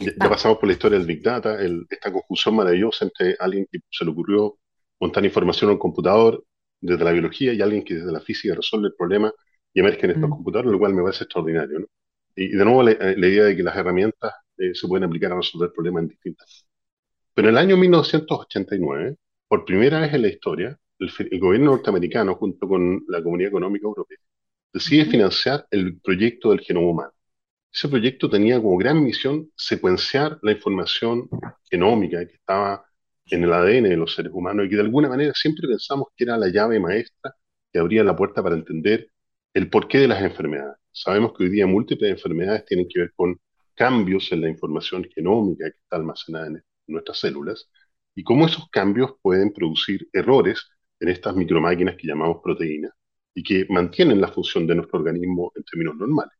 ya, 0.00 0.28
pasamos 0.28 0.58
por 0.58 0.66
la 0.66 0.72
historia 0.72 0.98
del 0.98 1.06
Big 1.06 1.22
Data, 1.22 1.56
esta 1.88 2.12
conjunción 2.12 2.56
maravillosa 2.56 3.04
entre 3.04 3.36
alguien 3.38 3.68
que 3.70 3.78
se 3.88 4.04
le 4.04 4.10
ocurrió 4.10 4.58
montar 4.98 5.24
información 5.24 5.70
en 5.70 5.74
un 5.74 5.78
computador 5.78 6.44
desde 6.80 7.04
la 7.04 7.12
biología 7.12 7.52
y 7.52 7.62
alguien 7.62 7.84
que 7.84 7.94
desde 7.94 8.10
la 8.10 8.20
física 8.20 8.56
resuelve 8.56 8.88
el 8.88 8.94
problema 8.94 9.32
y 9.72 9.78
emerge 9.78 10.04
en 10.04 10.10
estos 10.10 10.28
mm. 10.28 10.32
computadores, 10.32 10.72
lo 10.72 10.80
cual 10.80 10.94
me 10.94 11.02
parece 11.02 11.22
extraordinario. 11.22 11.78
¿no? 11.78 11.86
Y, 12.34 12.56
de 12.56 12.64
nuevo 12.64 12.82
la, 12.82 12.90
eh, 12.90 13.14
idea 13.18 13.44
de 13.44 13.56
que 13.56 13.62
las 13.62 13.76
herramientas 13.76 14.32
se 14.56 14.88
pueden 14.88 15.04
aplicar 15.04 15.30
a 15.30 15.36
resolver 15.36 15.72
problemas 15.72 16.02
en 16.02 16.08
distintas 16.08 16.66
pero 17.34 17.48
en 17.48 17.54
el 17.54 17.58
año 17.58 17.76
1989, 17.76 19.16
por 19.48 19.64
primera 19.64 20.00
vez 20.00 20.12
en 20.14 20.22
la 20.22 20.28
historia, 20.28 20.78
el, 20.98 21.40
gobierno 21.40 21.72
norteamericano, 21.72 22.34
junto 22.36 22.68
con 22.68 23.04
la 23.08 23.22
Comunidad 23.22 23.50
Económica 23.50 23.86
Europea, 23.86 24.18
decide 24.72 25.06
financiar 25.06 25.66
el 25.70 26.00
proyecto 26.00 26.50
del 26.50 26.60
genoma 26.60 26.88
humano. 26.88 27.12
Ese 27.72 27.88
proyecto 27.88 28.28
tenía 28.28 28.60
como 28.60 28.76
gran 28.76 29.02
misión 29.02 29.50
secuenciar 29.56 30.38
la 30.42 30.52
información 30.52 31.28
genómica 31.70 32.26
que 32.26 32.34
estaba 32.34 32.84
en 33.26 33.44
el 33.44 33.52
ADN 33.52 33.84
de 33.84 33.96
los 33.96 34.14
seres 34.14 34.32
humanos 34.34 34.66
y 34.66 34.68
que 34.70 34.76
de 34.76 34.82
alguna 34.82 35.08
manera 35.08 35.32
siempre 35.34 35.66
pensamos 35.68 36.08
que 36.16 36.24
era 36.24 36.36
la 36.36 36.48
llave 36.48 36.78
maestra 36.80 37.34
que 37.72 37.78
abría 37.78 38.04
la 38.04 38.14
puerta 38.16 38.42
para 38.42 38.54
entender 38.54 39.10
el 39.54 39.70
porqué 39.70 39.98
de 40.00 40.08
las 40.08 40.22
enfermedades. 40.22 40.76
Sabemos 40.92 41.32
que 41.32 41.44
hoy 41.44 41.50
día 41.50 41.66
múltiples 41.66 42.10
enfermedades 42.10 42.66
tienen 42.66 42.86
que 42.88 43.00
ver 43.00 43.12
con 43.16 43.40
cambios 43.74 44.30
en 44.32 44.42
la 44.42 44.48
información 44.50 45.08
genómica 45.14 45.64
que 45.70 45.78
está 45.78 45.96
almacenada 45.96 46.48
en 46.48 46.56
nuestras 46.86 47.18
células 47.20 47.68
y 48.14 48.24
cómo 48.24 48.46
esos 48.46 48.68
cambios 48.70 49.12
pueden 49.22 49.52
producir 49.52 50.08
errores 50.12 50.68
en 51.00 51.08
estas 51.08 51.34
micromáquinas 51.36 51.96
que 51.96 52.06
llamamos 52.06 52.38
proteínas 52.42 52.92
y 53.34 53.42
que 53.42 53.66
mantienen 53.68 54.20
la 54.20 54.28
función 54.28 54.66
de 54.66 54.74
nuestro 54.76 54.98
organismo 54.98 55.52
en 55.56 55.64
términos 55.64 55.96
normales. 55.96 56.32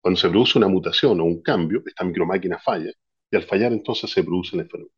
Cuando 0.00 0.18
se 0.20 0.28
produce 0.28 0.58
una 0.58 0.68
mutación 0.68 1.20
o 1.20 1.24
un 1.24 1.42
cambio, 1.42 1.82
esta 1.86 2.04
micromáquina 2.04 2.58
falla 2.58 2.92
y 3.30 3.36
al 3.36 3.44
fallar 3.44 3.72
entonces 3.72 4.10
se 4.10 4.24
produce 4.24 4.56
la 4.56 4.62
enfermedad. 4.64 4.92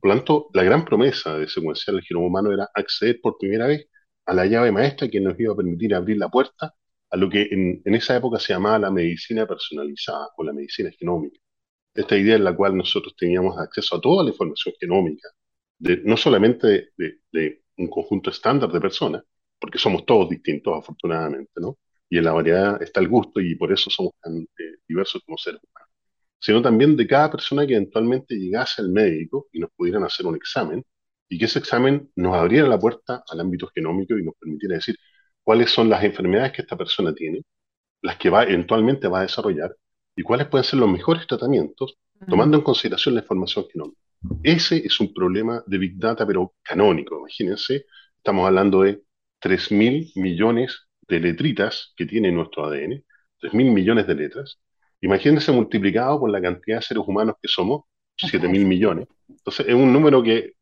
Por 0.00 0.10
lo 0.10 0.16
tanto, 0.16 0.48
la 0.54 0.62
gran 0.62 0.84
promesa 0.84 1.38
de 1.38 1.48
secuenciar 1.48 1.96
el 1.96 2.02
genoma 2.02 2.26
humano 2.26 2.52
era 2.52 2.68
acceder 2.74 3.20
por 3.20 3.38
primera 3.38 3.66
vez 3.66 3.86
a 4.26 4.34
la 4.34 4.46
llave 4.46 4.70
maestra 4.72 5.08
que 5.08 5.20
nos 5.20 5.38
iba 5.40 5.52
a 5.52 5.56
permitir 5.56 5.94
abrir 5.94 6.18
la 6.18 6.28
puerta 6.28 6.74
a 7.10 7.16
lo 7.16 7.28
que 7.28 7.48
en, 7.50 7.82
en 7.84 7.94
esa 7.94 8.16
época 8.16 8.38
se 8.38 8.52
llamaba 8.52 8.78
la 8.78 8.90
medicina 8.90 9.46
personalizada 9.46 10.28
o 10.36 10.44
la 10.44 10.52
medicina 10.52 10.90
genómica 10.98 11.38
esta 11.94 12.16
idea 12.16 12.36
en 12.36 12.44
la 12.44 12.54
cual 12.56 12.76
nosotros 12.76 13.14
teníamos 13.16 13.58
acceso 13.58 13.96
a 13.96 14.00
toda 14.00 14.24
la 14.24 14.30
información 14.30 14.74
genómica, 14.80 15.28
de, 15.78 15.98
no 16.04 16.16
solamente 16.16 16.90
de, 16.96 17.62
un 17.78 17.88
conjunto 17.88 18.30
estándar 18.30 18.70
de 18.70 18.80
personas, 18.80 19.22
porque 19.58 19.78
somos 19.78 20.04
todos 20.06 20.28
distintos 20.28 20.78
afortunadamente, 20.78 21.52
¿no? 21.56 21.78
Y 22.08 22.18
en 22.18 22.24
la 22.24 22.32
variedad 22.32 22.82
está 22.82 23.00
el 23.00 23.08
gusto 23.08 23.40
y 23.40 23.54
por 23.56 23.72
eso 23.72 23.90
somos 23.90 24.12
tan 24.22 24.42
eh, 24.42 24.76
diversos 24.86 25.22
como 25.24 25.38
seres 25.38 25.60
humanos, 25.62 25.90
sino 26.38 26.62
también 26.62 26.96
de 26.96 27.06
cada 27.06 27.30
persona 27.30 27.66
que 27.66 27.74
eventualmente 27.74 28.34
llegase 28.36 28.82
al 28.82 28.90
médico 28.90 29.48
y 29.52 29.60
nos 29.60 29.70
pudieran 29.76 30.04
hacer 30.04 30.26
un 30.26 30.36
examen 30.36 30.84
y 31.28 31.38
que 31.38 31.46
ese 31.46 31.58
examen 31.60 32.10
nos 32.16 32.34
abriera 32.36 32.68
la 32.68 32.78
puerta 32.78 33.24
al 33.28 33.40
ámbito 33.40 33.70
genómico 33.74 34.18
y 34.18 34.24
nos 34.24 34.34
permitiera 34.38 34.76
decir 34.76 34.96
cuáles 35.42 35.70
son 35.70 35.88
las 35.88 36.04
enfermedades 36.04 36.52
que 36.52 36.62
esta 36.62 36.76
persona 36.76 37.14
tiene, 37.14 37.42
las 38.02 38.16
que 38.18 38.30
va 38.30 38.44
eventualmente 38.44 39.08
va 39.08 39.20
a 39.20 39.22
desarrollar 39.22 39.76
y 40.16 40.22
cuáles 40.22 40.48
pueden 40.48 40.64
ser 40.64 40.78
los 40.78 40.90
mejores 40.90 41.26
tratamientos 41.26 41.96
tomando 42.28 42.56
en 42.56 42.62
consideración 42.62 43.14
la 43.14 43.20
información 43.20 43.66
genómica. 43.72 44.00
Ese 44.42 44.76
es 44.76 45.00
un 45.00 45.12
problema 45.12 45.62
de 45.66 45.78
Big 45.78 45.98
Data, 45.98 46.26
pero 46.26 46.54
canónico. 46.62 47.18
Imagínense, 47.18 47.86
estamos 48.16 48.46
hablando 48.46 48.82
de 48.82 49.02
3.000 49.40 50.12
millones 50.14 50.86
de 51.08 51.20
letritas 51.20 51.92
que 51.96 52.06
tiene 52.06 52.30
nuestro 52.30 52.66
ADN, 52.66 53.04
3.000 53.40 53.72
millones 53.72 54.06
de 54.06 54.14
letras. 54.14 54.60
Imagínense 55.00 55.50
multiplicado 55.50 56.20
por 56.20 56.30
la 56.30 56.40
cantidad 56.40 56.76
de 56.76 56.82
seres 56.82 57.02
humanos 57.04 57.36
que 57.42 57.48
somos, 57.48 57.82
7.000 58.16 58.64
millones. 58.64 59.08
Entonces, 59.28 59.66
es 59.66 59.74
un 59.74 59.92
número 59.92 60.22
que 60.22 60.52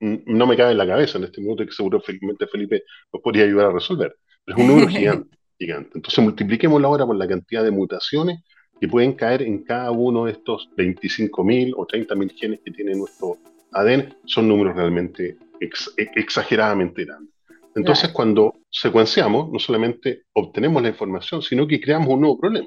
no 0.00 0.46
me 0.46 0.56
cabe 0.56 0.72
en 0.72 0.78
la 0.78 0.86
cabeza 0.86 1.18
en 1.18 1.24
este 1.24 1.40
minuto 1.40 1.62
y 1.62 1.66
que 1.66 1.72
seguramente 1.72 2.46
Felipe 2.46 2.84
nos 3.12 3.22
podría 3.22 3.44
ayudar 3.44 3.66
a 3.66 3.72
resolver. 3.72 4.16
Pero 4.44 4.58
es 4.58 4.62
un 4.62 4.68
número 4.68 4.88
gigante, 4.88 5.36
gigante. 5.58 5.90
Entonces, 5.94 6.22
multipliquémoslo 6.22 6.86
ahora 6.86 7.06
por 7.06 7.16
la 7.16 7.26
cantidad 7.26 7.64
de 7.64 7.70
mutaciones 7.72 8.40
que 8.82 8.88
pueden 8.88 9.12
caer 9.12 9.42
en 9.42 9.62
cada 9.62 9.92
uno 9.92 10.24
de 10.24 10.32
estos 10.32 10.68
25.000 10.76 11.72
o 11.76 11.86
30.000 11.86 12.34
genes 12.34 12.60
que 12.64 12.72
tiene 12.72 12.96
nuestro 12.96 13.38
ADN, 13.70 14.16
son 14.24 14.48
números 14.48 14.74
realmente 14.74 15.36
e, 15.60 15.70
exageradamente 16.16 17.04
grandes. 17.04 17.32
Entonces, 17.76 18.10
cuando 18.10 18.54
secuenciamos, 18.68 19.52
no 19.52 19.60
solamente 19.60 20.24
obtenemos 20.32 20.82
la 20.82 20.88
información, 20.88 21.42
sino 21.42 21.64
que 21.64 21.80
creamos 21.80 22.08
un 22.08 22.22
nuevo 22.22 22.40
problema. 22.40 22.66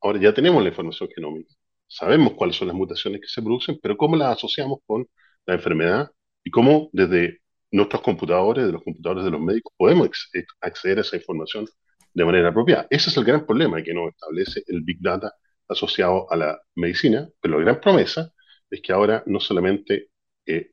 Ahora 0.00 0.18
ya 0.18 0.32
tenemos 0.32 0.62
la 0.62 0.70
información 0.70 1.10
genómica. 1.14 1.54
sabemos 1.86 2.32
cuáles 2.32 2.56
son 2.56 2.68
las 2.68 2.76
mutaciones 2.78 3.20
que 3.20 3.28
se 3.28 3.42
producen, 3.42 3.78
pero 3.82 3.98
cómo 3.98 4.16
las 4.16 4.38
asociamos 4.38 4.78
con 4.86 5.06
la 5.44 5.52
enfermedad 5.52 6.10
y 6.42 6.50
cómo 6.50 6.88
desde 6.94 7.42
nuestros 7.70 8.00
computadores, 8.00 8.64
de 8.64 8.72
los 8.72 8.82
computadores 8.82 9.22
de 9.22 9.30
los 9.30 9.40
médicos, 9.42 9.74
podemos 9.76 10.08
acceder 10.62 10.96
a 10.96 11.02
esa 11.02 11.16
información 11.16 11.66
de 12.14 12.24
manera 12.24 12.48
apropiada. 12.48 12.86
Ese 12.88 13.10
es 13.10 13.16
el 13.18 13.24
gran 13.24 13.44
problema 13.44 13.82
que 13.82 13.92
nos 13.92 14.08
establece 14.14 14.62
el 14.66 14.80
Big 14.80 14.96
Data 15.02 15.34
asociado 15.68 16.30
a 16.30 16.36
la 16.36 16.60
medicina, 16.74 17.28
pero 17.40 17.58
la 17.58 17.64
gran 17.64 17.80
promesa 17.80 18.32
es 18.70 18.80
que 18.82 18.92
ahora 18.92 19.22
no 19.26 19.40
solamente 19.40 20.08
eh, 20.46 20.70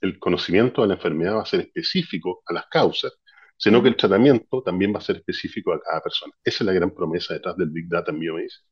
el 0.00 0.18
conocimiento 0.18 0.82
de 0.82 0.88
la 0.88 0.94
enfermedad 0.94 1.36
va 1.36 1.42
a 1.42 1.46
ser 1.46 1.60
específico 1.60 2.42
a 2.46 2.52
las 2.52 2.66
causas, 2.66 3.12
sino 3.56 3.82
que 3.82 3.88
el 3.88 3.96
tratamiento 3.96 4.62
también 4.62 4.92
va 4.92 4.98
a 4.98 5.02
ser 5.02 5.16
específico 5.16 5.72
a 5.72 5.80
cada 5.80 6.00
persona. 6.00 6.32
Esa 6.42 6.64
es 6.64 6.66
la 6.66 6.72
gran 6.72 6.90
promesa 6.92 7.34
detrás 7.34 7.56
del 7.56 7.70
Big 7.70 7.88
Data 7.88 8.10
en 8.10 8.18
biomedicina. 8.18 8.66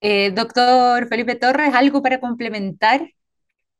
Eh, 0.00 0.32
doctor 0.32 1.08
Felipe 1.08 1.36
Torres, 1.36 1.72
¿algo 1.74 2.02
para 2.02 2.20
complementar? 2.20 3.08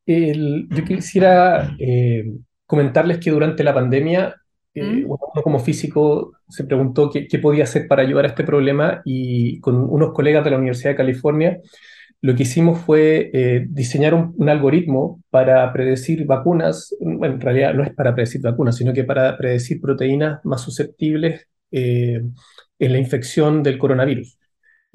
yo 0.07 0.85
quisiera 0.85 1.75
eh, 1.79 2.25
comentarles 2.67 3.19
que 3.19 3.31
durante 3.31 3.65
la 3.65 3.73
pandemia, 3.73 4.35
eh, 4.75 4.83
¿Mm? 4.83 5.05
uno 5.11 5.43
como 5.43 5.59
físico 5.61 6.33
se 6.49 6.65
preguntó 6.65 7.11
qué, 7.11 7.27
qué, 7.29 7.39
podía 7.39 7.65
hacer 7.65 7.87
para 7.89 8.03
ayudar 8.03 8.25
a 8.25 8.29
este 8.29 8.45
problema 8.45 9.03
y 9.05 9.61
con 9.61 9.77
unos 9.77 10.13
colegas 10.13 10.45
de 10.45 10.51
la 10.51 10.59
Universidad 10.59 10.91
de 10.91 10.97
California 10.97 11.61
lo 12.25 12.35
que 12.35 12.45
hicimos 12.45 12.81
fue 12.81 13.31
eh, 13.35 13.67
diseñar 13.69 14.15
un, 14.15 14.49
algoritmo 14.49 15.23
para 15.29 15.71
predecir 15.75 16.25
vacunas, 16.25 16.97
bueno, 16.99 17.35
en 17.35 17.41
realidad 17.43 17.75
no 17.75 17.83
es 17.85 17.93
para 17.93 18.15
predecir 18.15 18.41
vacunas, 18.41 18.77
sino 18.79 18.95
que 18.95 19.05
para 19.05 19.37
predecir 19.37 19.79
proteínas 19.79 20.43
más 20.43 20.63
susceptibles 20.63 21.47
eh, 21.71 22.23
en 22.79 22.93
la 22.93 22.99
infección 22.99 23.63
del 23.63 23.77
coronavirus. 23.77 24.39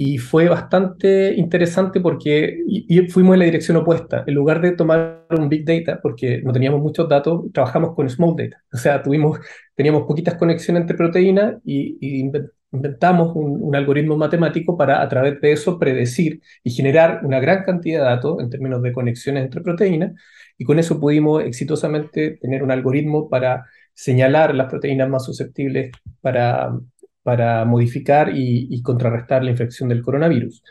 Y 0.02 0.18
fue 0.18 0.48
bastante 0.48 1.34
interesante 1.36 2.00
porque 2.00 2.58
y, 2.66 3.10
fuimos 3.10 3.34
en 3.34 3.40
la 3.40 3.46
dirección 3.46 3.76
opuesta. 3.76 4.24
En 4.26 4.34
lugar 4.34 4.62
de 4.62 4.72
tomar 4.72 5.26
un 5.30 5.50
big 5.50 5.66
data, 5.66 6.00
porque 6.02 6.42
no 6.42 6.54
teníamos 6.54 6.80
muchos 6.80 7.10
datos, 7.10 7.52
trabajamos 7.54 7.96
con 7.96 8.10
small 8.10 8.34
data. 8.38 8.64
O 8.72 8.78
sea, 8.78 9.04
tuvimos, 9.04 9.40
teníamos 9.76 10.04
poquitas 10.04 10.36
conexiones 10.36 10.84
entre 10.84 10.96
proteínas 10.96 11.56
y, 11.66 11.98
y 12.00 12.32
inventamos 12.72 13.36
un, 13.36 13.76
algoritmo 13.76 14.16
matemático 14.16 14.78
para 14.78 15.02
a 15.02 15.10
través 15.10 15.42
de 15.42 15.52
eso 15.52 15.78
predecir 15.78 16.40
y 16.64 16.72
generar 16.72 17.20
una 17.26 17.42
gran 17.42 17.66
cantidad 17.66 18.00
de 18.00 18.06
datos 18.06 18.40
en 18.40 18.50
términos 18.50 18.82
de 18.82 18.94
conexiones 18.94 19.44
entre 19.44 19.60
proteínas 19.62 20.14
y 20.58 20.64
con 20.64 20.80
eso 20.80 20.98
pudimos 20.98 21.44
exitosamente 21.44 22.38
tener 22.42 22.64
un 22.64 22.72
algoritmo 22.72 23.28
para 23.30 23.66
señalar 23.94 24.56
las 24.56 24.70
proteínas 24.70 25.10
más 25.10 25.26
susceptibles 25.26 25.92
para, 26.22 26.72
para 27.24 27.66
modificar 27.66 28.32
y, 28.34 28.82
contrarrestar 28.82 29.44
la 29.44 29.52
infección 29.52 29.90
del 29.90 30.02
coronavirus. 30.02 30.64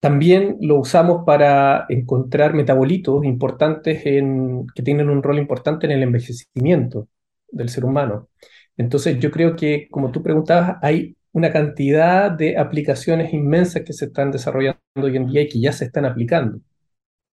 También 0.00 0.58
lo 0.60 0.78
usamos 0.78 1.24
para 1.26 1.86
encontrar 1.88 2.54
metabolitos 2.54 3.24
importantes 3.24 4.02
que 4.02 4.82
tienen 4.82 5.10
un 5.10 5.22
rol 5.22 5.38
importante 5.38 5.86
en 5.86 5.92
el 5.92 6.02
envejecimiento 6.02 7.08
del 7.50 7.68
ser 7.68 7.84
humano. 7.84 8.28
Entonces 8.76 9.18
yo 9.18 9.30
creo 9.30 9.56
que, 9.56 9.88
como 9.90 10.10
tú 10.12 10.22
preguntabas, 10.22 10.76
hay 10.82 11.16
una 11.32 11.52
cantidad 11.52 12.30
de 12.30 12.56
aplicaciones 12.58 13.32
inmensas 13.32 13.82
que 13.84 13.92
se 13.92 14.06
están 14.06 14.30
desarrollando 14.30 14.78
hoy 14.96 15.16
en 15.16 15.26
día 15.26 15.42
y 15.42 15.48
que 15.48 15.60
ya 15.60 15.72
se 15.72 15.86
están 15.86 16.04
aplicando. 16.04 16.60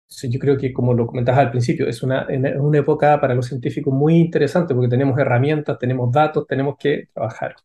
Entonces, 0.08 0.32
yo 0.32 0.40
creo 0.40 0.58
que, 0.58 0.72
como 0.74 0.94
lo 0.94 1.08
comentabas 1.08 1.42
al 1.42 1.52
principio, 1.52 1.88
es 1.88 2.04
una, 2.04 2.28
una 2.60 2.80
época 2.80 3.20
para 3.20 3.34
los 3.34 3.48
científicos 3.48 3.94
muy 3.94 4.16
interesante 4.18 4.74
porque 4.74 4.90
tenemos 4.90 5.18
herramientas, 5.20 5.80
tenemos 5.80 6.12
datos, 6.12 6.46
tenemos 6.48 6.76
que 6.78 7.10
trabajar, 7.14 7.56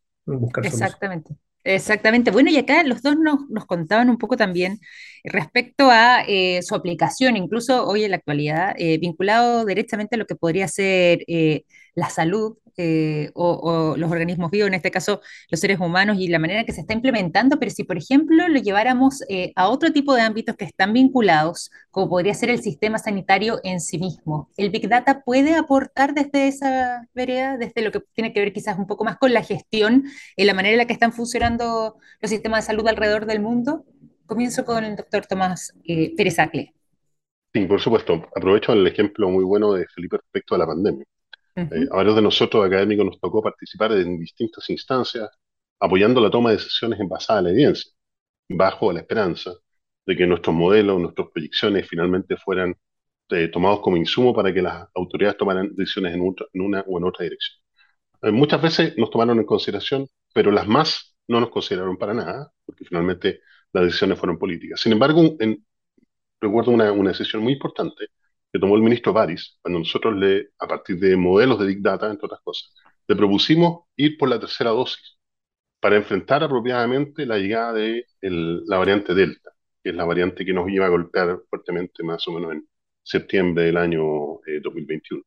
Exactamente. 0.62 1.34
Exactamente. 1.62 2.30
Bueno, 2.30 2.50
y 2.50 2.56
acá 2.56 2.82
los 2.84 3.02
dos 3.02 3.16
nos, 3.18 3.48
nos 3.50 3.66
contaban 3.66 4.08
un 4.08 4.16
poco 4.16 4.36
también 4.36 4.80
respecto 5.24 5.90
a 5.90 6.22
eh, 6.26 6.62
su 6.62 6.74
aplicación, 6.74 7.36
incluso 7.36 7.86
hoy 7.86 8.04
en 8.04 8.12
la 8.12 8.16
actualidad, 8.16 8.74
eh, 8.78 8.98
vinculado 8.98 9.66
directamente 9.66 10.16
a 10.16 10.18
lo 10.18 10.26
que 10.26 10.36
podría 10.36 10.68
ser 10.68 11.20
eh, 11.26 11.64
la 11.94 12.08
salud 12.08 12.56
eh, 12.82 13.30
o, 13.34 13.94
los 13.98 14.10
organismos 14.10 14.50
vivos, 14.50 14.68
en 14.68 14.74
este 14.74 14.90
caso 14.90 15.20
los 15.50 15.60
seres 15.60 15.78
humanos, 15.80 16.16
y 16.18 16.28
la 16.28 16.38
manera 16.38 16.64
que 16.64 16.72
se 16.72 16.80
está 16.80 16.94
implementando, 16.94 17.58
pero 17.58 17.70
si, 17.70 17.84
por 17.84 17.98
ejemplo, 17.98 18.48
lo 18.48 18.58
lleváramos 18.58 19.22
eh, 19.28 19.52
a 19.54 19.68
otro 19.68 19.92
tipo 19.92 20.14
de 20.14 20.22
ámbitos 20.22 20.56
que 20.56 20.64
están 20.64 20.94
vinculados, 20.94 21.70
como 21.90 22.08
podría 22.08 22.32
ser 22.32 22.48
el 22.48 22.62
sistema 22.62 22.98
sanitario 22.98 23.60
en 23.64 23.80
sí 23.80 23.98
mismo, 23.98 24.48
¿el 24.56 24.70
Big 24.70 24.88
Data 24.88 25.22
puede 25.22 25.56
aportar 25.56 26.14
desde 26.14 26.48
esa 26.48 27.06
vereda, 27.14 27.58
desde 27.58 27.82
lo 27.82 27.92
que 27.92 28.00
tiene 28.14 28.32
que 28.32 28.40
ver 28.40 28.54
quizás 28.54 28.78
un 28.78 28.86
poco 28.86 29.04
más 29.04 29.18
con 29.18 29.34
la 29.34 29.42
gestión, 29.42 30.04
en 30.36 30.46
la 30.46 30.54
manera 30.54 30.72
en 30.72 30.78
la 30.78 30.86
que 30.86 30.94
están 30.94 31.12
funcionando 31.12 31.98
los 32.22 32.30
sistemas 32.30 32.64
de 32.64 32.66
salud 32.68 32.88
alrededor 32.88 33.26
del 33.26 33.40
mundo? 33.40 33.84
Comienzo 34.24 34.64
con 34.64 34.84
el 34.84 34.96
doctor 34.96 35.26
Tomás 35.26 35.74
eh, 35.84 36.14
Pérez 36.16 36.38
Acle. 36.38 36.72
Sí, 37.52 37.66
por 37.66 37.80
supuesto. 37.80 38.26
Aprovecho 38.34 38.72
el 38.72 38.86
ejemplo 38.86 39.28
muy 39.28 39.44
bueno 39.44 39.74
de 39.74 39.86
Felipe 39.94 40.16
respecto 40.16 40.54
a 40.54 40.58
la 40.58 40.66
pandemia. 40.66 41.04
Eh, 41.70 41.88
a 41.90 41.96
varios 41.96 42.16
de 42.16 42.22
nosotros 42.22 42.64
académicos 42.64 43.06
nos 43.06 43.20
tocó 43.20 43.42
participar 43.42 43.92
en 43.92 44.18
distintas 44.18 44.68
instancias 44.70 45.28
apoyando 45.78 46.20
la 46.20 46.30
toma 46.30 46.50
de 46.50 46.56
decisiones 46.56 47.00
en 47.00 47.08
basada 47.08 47.40
en 47.40 47.44
la 47.46 47.50
evidencia, 47.50 47.92
bajo 48.48 48.92
la 48.92 49.00
esperanza 49.00 49.52
de 50.06 50.16
que 50.16 50.26
nuestros 50.26 50.54
modelos, 50.54 51.00
nuestras 51.00 51.28
proyecciones 51.32 51.88
finalmente 51.88 52.36
fueran 52.36 52.74
eh, 53.30 53.48
tomados 53.48 53.80
como 53.80 53.96
insumo 53.96 54.34
para 54.34 54.52
que 54.52 54.62
las 54.62 54.88
autoridades 54.94 55.38
tomaran 55.38 55.74
decisiones 55.74 56.14
en, 56.14 56.20
una 56.62 56.84
u 56.86 56.98
en 56.98 57.04
otra 57.04 57.24
dirección. 57.24 57.60
Eh, 58.22 58.30
muchas 58.30 58.60
veces 58.60 58.96
nos 58.98 59.10
tomaron 59.10 59.38
en 59.38 59.46
consideración, 59.46 60.06
pero 60.34 60.50
las 60.50 60.66
más 60.66 61.16
no 61.28 61.40
nos 61.40 61.50
consideraron 61.50 61.96
para 61.96 62.12
nada, 62.14 62.52
porque 62.66 62.84
finalmente 62.84 63.40
las 63.72 63.84
decisiones 63.84 64.18
fueron 64.18 64.38
políticas. 64.38 64.80
Sin 64.80 64.92
embargo, 64.92 65.36
recuerdo 66.40 66.72
una, 66.72 66.92
una 66.92 67.10
decisión 67.10 67.42
muy 67.42 67.52
importante 67.54 68.08
que 68.52 68.58
tomó 68.58 68.76
el 68.76 68.82
ministro 68.82 69.12
Baris, 69.12 69.58
cuando 69.62 69.80
nosotros 69.80 70.14
le, 70.16 70.50
a 70.58 70.66
partir 70.66 70.98
de 70.98 71.16
modelos 71.16 71.58
de 71.58 71.66
Big 71.66 71.82
Data, 71.82 72.10
entre 72.10 72.26
otras 72.26 72.40
cosas, 72.42 72.74
le 73.06 73.16
propusimos 73.16 73.84
ir 73.96 74.16
por 74.18 74.28
la 74.28 74.40
tercera 74.40 74.70
dosis 74.70 75.18
para 75.80 75.96
enfrentar 75.96 76.44
apropiadamente 76.44 77.26
la 77.26 77.38
llegada 77.38 77.72
de 77.72 78.06
la 78.22 78.78
variante 78.78 79.14
Delta, 79.14 79.52
que 79.82 79.90
es 79.90 79.96
la 79.96 80.04
variante 80.04 80.44
que 80.44 80.52
nos 80.52 80.68
iba 80.70 80.86
a 80.86 80.88
golpear 80.90 81.40
fuertemente 81.48 82.02
más 82.02 82.26
o 82.28 82.32
menos 82.32 82.52
en 82.52 82.68
septiembre 83.02 83.64
del 83.64 83.76
año 83.78 84.02
2021. 84.62 85.22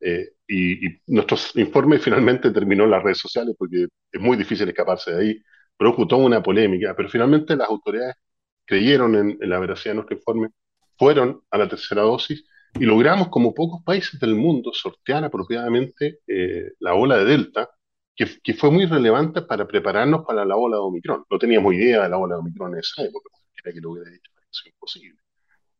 Eh, 0.00 0.12
eh, 0.20 0.32
y, 0.46 0.86
y 0.88 1.00
nuestro 1.08 1.36
informe 1.60 1.98
finalmente 1.98 2.50
terminó 2.52 2.84
en 2.84 2.90
las 2.92 3.02
redes 3.02 3.18
sociales 3.18 3.54
porque 3.58 3.88
es 4.12 4.20
muy 4.20 4.36
difícil 4.36 4.68
escaparse 4.68 5.12
de 5.12 5.20
ahí, 5.20 5.42
produjo 5.76 6.06
toda 6.06 6.24
una 6.24 6.42
polémica, 6.42 6.94
pero 6.96 7.08
finalmente 7.08 7.56
las 7.56 7.68
autoridades 7.68 8.14
creyeron 8.64 9.14
en, 9.16 9.38
en 9.40 9.50
la 9.50 9.58
veracidad 9.58 9.92
de 9.92 9.96
nuestro 9.96 10.16
informe, 10.16 10.48
fueron 10.96 11.42
a 11.50 11.58
la 11.58 11.68
tercera 11.68 12.02
dosis 12.02 12.44
y 12.80 12.84
logramos, 12.84 13.28
como 13.28 13.54
pocos 13.54 13.82
países 13.84 14.18
del 14.20 14.34
mundo, 14.34 14.72
sortear 14.72 15.24
apropiadamente 15.24 16.20
eh, 16.26 16.72
la 16.80 16.94
ola 16.94 17.18
de 17.18 17.24
Delta, 17.24 17.70
que, 18.14 18.26
que, 18.42 18.54
fue 18.54 18.70
muy 18.70 18.86
relevante 18.86 19.42
para 19.42 19.66
prepararnos 19.66 20.24
para 20.26 20.44
la 20.44 20.56
ola 20.56 20.76
de 20.76 20.82
Omicron. 20.82 21.24
No 21.30 21.38
teníamos 21.38 21.74
idea 21.74 22.02
de 22.04 22.08
la 22.08 22.18
ola 22.18 22.36
de 22.36 22.40
Omicron 22.40 22.74
en 22.74 22.80
esa 22.80 23.02
época, 23.02 23.30
era 23.62 23.72
que 23.72 23.80
lo 23.80 23.92
hubiera 23.92 24.10
dicho, 24.10 24.30
es 24.50 24.66
imposible. 24.66 25.18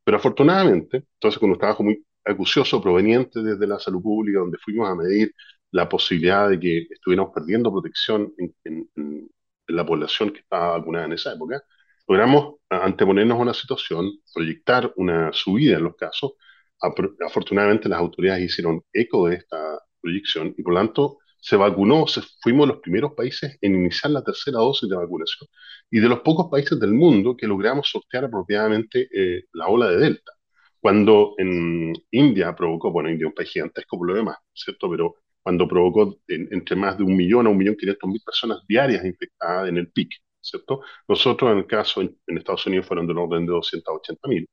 Pero 0.05 0.17
afortunadamente, 0.17 1.05
entonces 1.15 1.39
con 1.39 1.51
un 1.51 1.59
trabajo 1.59 1.83
muy 1.83 2.05
acucioso 2.25 2.81
proveniente 2.81 3.43
desde 3.43 3.67
la 3.67 3.79
salud 3.79 4.03
pública, 4.03 4.41
donde 4.41 4.59
fuimos 4.59 4.89
a 4.89 4.95
medir 4.95 5.33
la 5.71 5.89
posibilidad 5.89 6.49
de 6.49 6.59
que 6.59 6.87
estuviéramos 6.91 7.33
perdiendo 7.35 7.73
protección 7.73 8.33
en, 8.39 8.55
en, 8.65 8.89
en 8.97 9.77
la 9.77 9.85
población 9.85 10.31
que 10.31 10.41
estaba 10.41 10.79
vacunada 10.79 11.07
en 11.07 11.13
esa 11.13 11.35
época, 11.35 11.63
logramos 12.09 12.57
anteponernos 12.71 13.39
a 13.39 13.43
una 13.43 13.55
situación, 13.55 14.11
proyectar 14.35 14.93
una 14.97 15.33
subida 15.33 15.77
en 15.77 15.85
los 15.85 15.97
casos, 15.97 16.33
afortunadamente 16.81 17.89
las 17.89 17.99
autoridades 17.99 18.45
hicieron 18.45 18.83
eco 18.93 19.29
de 19.29 19.37
esta 19.37 19.81
proyección 20.01 20.55
y 20.57 20.63
por 20.63 20.75
lo 20.75 20.81
tanto 20.81 21.19
se 21.41 21.57
vacunó, 21.57 22.07
se, 22.07 22.21
fuimos 22.43 22.69
los 22.69 22.79
primeros 22.81 23.13
países 23.15 23.59
en 23.61 23.75
iniciar 23.77 24.11
la 24.13 24.23
tercera 24.25 24.59
dosis 24.59 24.89
de 24.89 24.97
vacunación 24.97 25.49
y 25.91 26.01
de 26.01 26.09
los 26.09 26.21
pocos 26.21 26.49
países 26.51 26.79
del 26.81 26.93
mundo 26.93 27.37
que 27.37 27.47
logramos 27.47 27.89
sortear 27.89 28.25
apropiadamente 28.25 29.09
eh, 29.13 29.45
la 29.53 29.69
ola 29.69 29.89
de 29.91 29.99
Delta. 29.99 30.33
Cuando 30.81 31.35
en 31.39 31.93
India 32.11 32.55
provocó, 32.55 32.93
bueno, 32.93 33.11
India 33.11 33.27
es 33.27 33.31
un 33.31 33.35
país 33.35 33.51
gigantesco 33.51 33.99
por 33.99 34.09
lo 34.09 34.15
demás, 34.15 34.37
¿cierto? 34.55 34.91
Pero 34.91 35.17
cuando 35.43 35.67
provocó 35.69 36.19
entre 36.29 36.77
más 36.77 36.99
de 36.99 37.05
un 37.05 37.17
millón 37.17 37.47
a 37.47 37.51
un 37.51 37.57
millón 37.59 37.77
quinientos 37.77 38.09
mil 38.09 38.21
personas 38.25 38.61
diarias 38.69 39.05
infectadas 39.05 39.69
en 39.69 39.79
el 39.79 39.91
pic, 39.91 40.11
¿cierto? 40.41 40.83
Nosotros 41.09 41.53
en 41.53 41.59
el 41.59 41.67
caso 41.67 42.01
en, 42.03 42.17
en 42.27 42.39
Estados 42.39 42.67
Unidos 42.67 42.87
fueron 42.87 43.07
del 43.07 43.19
orden 43.19 43.47
de 43.47 43.53
280 43.53 44.29
mil 44.29 44.49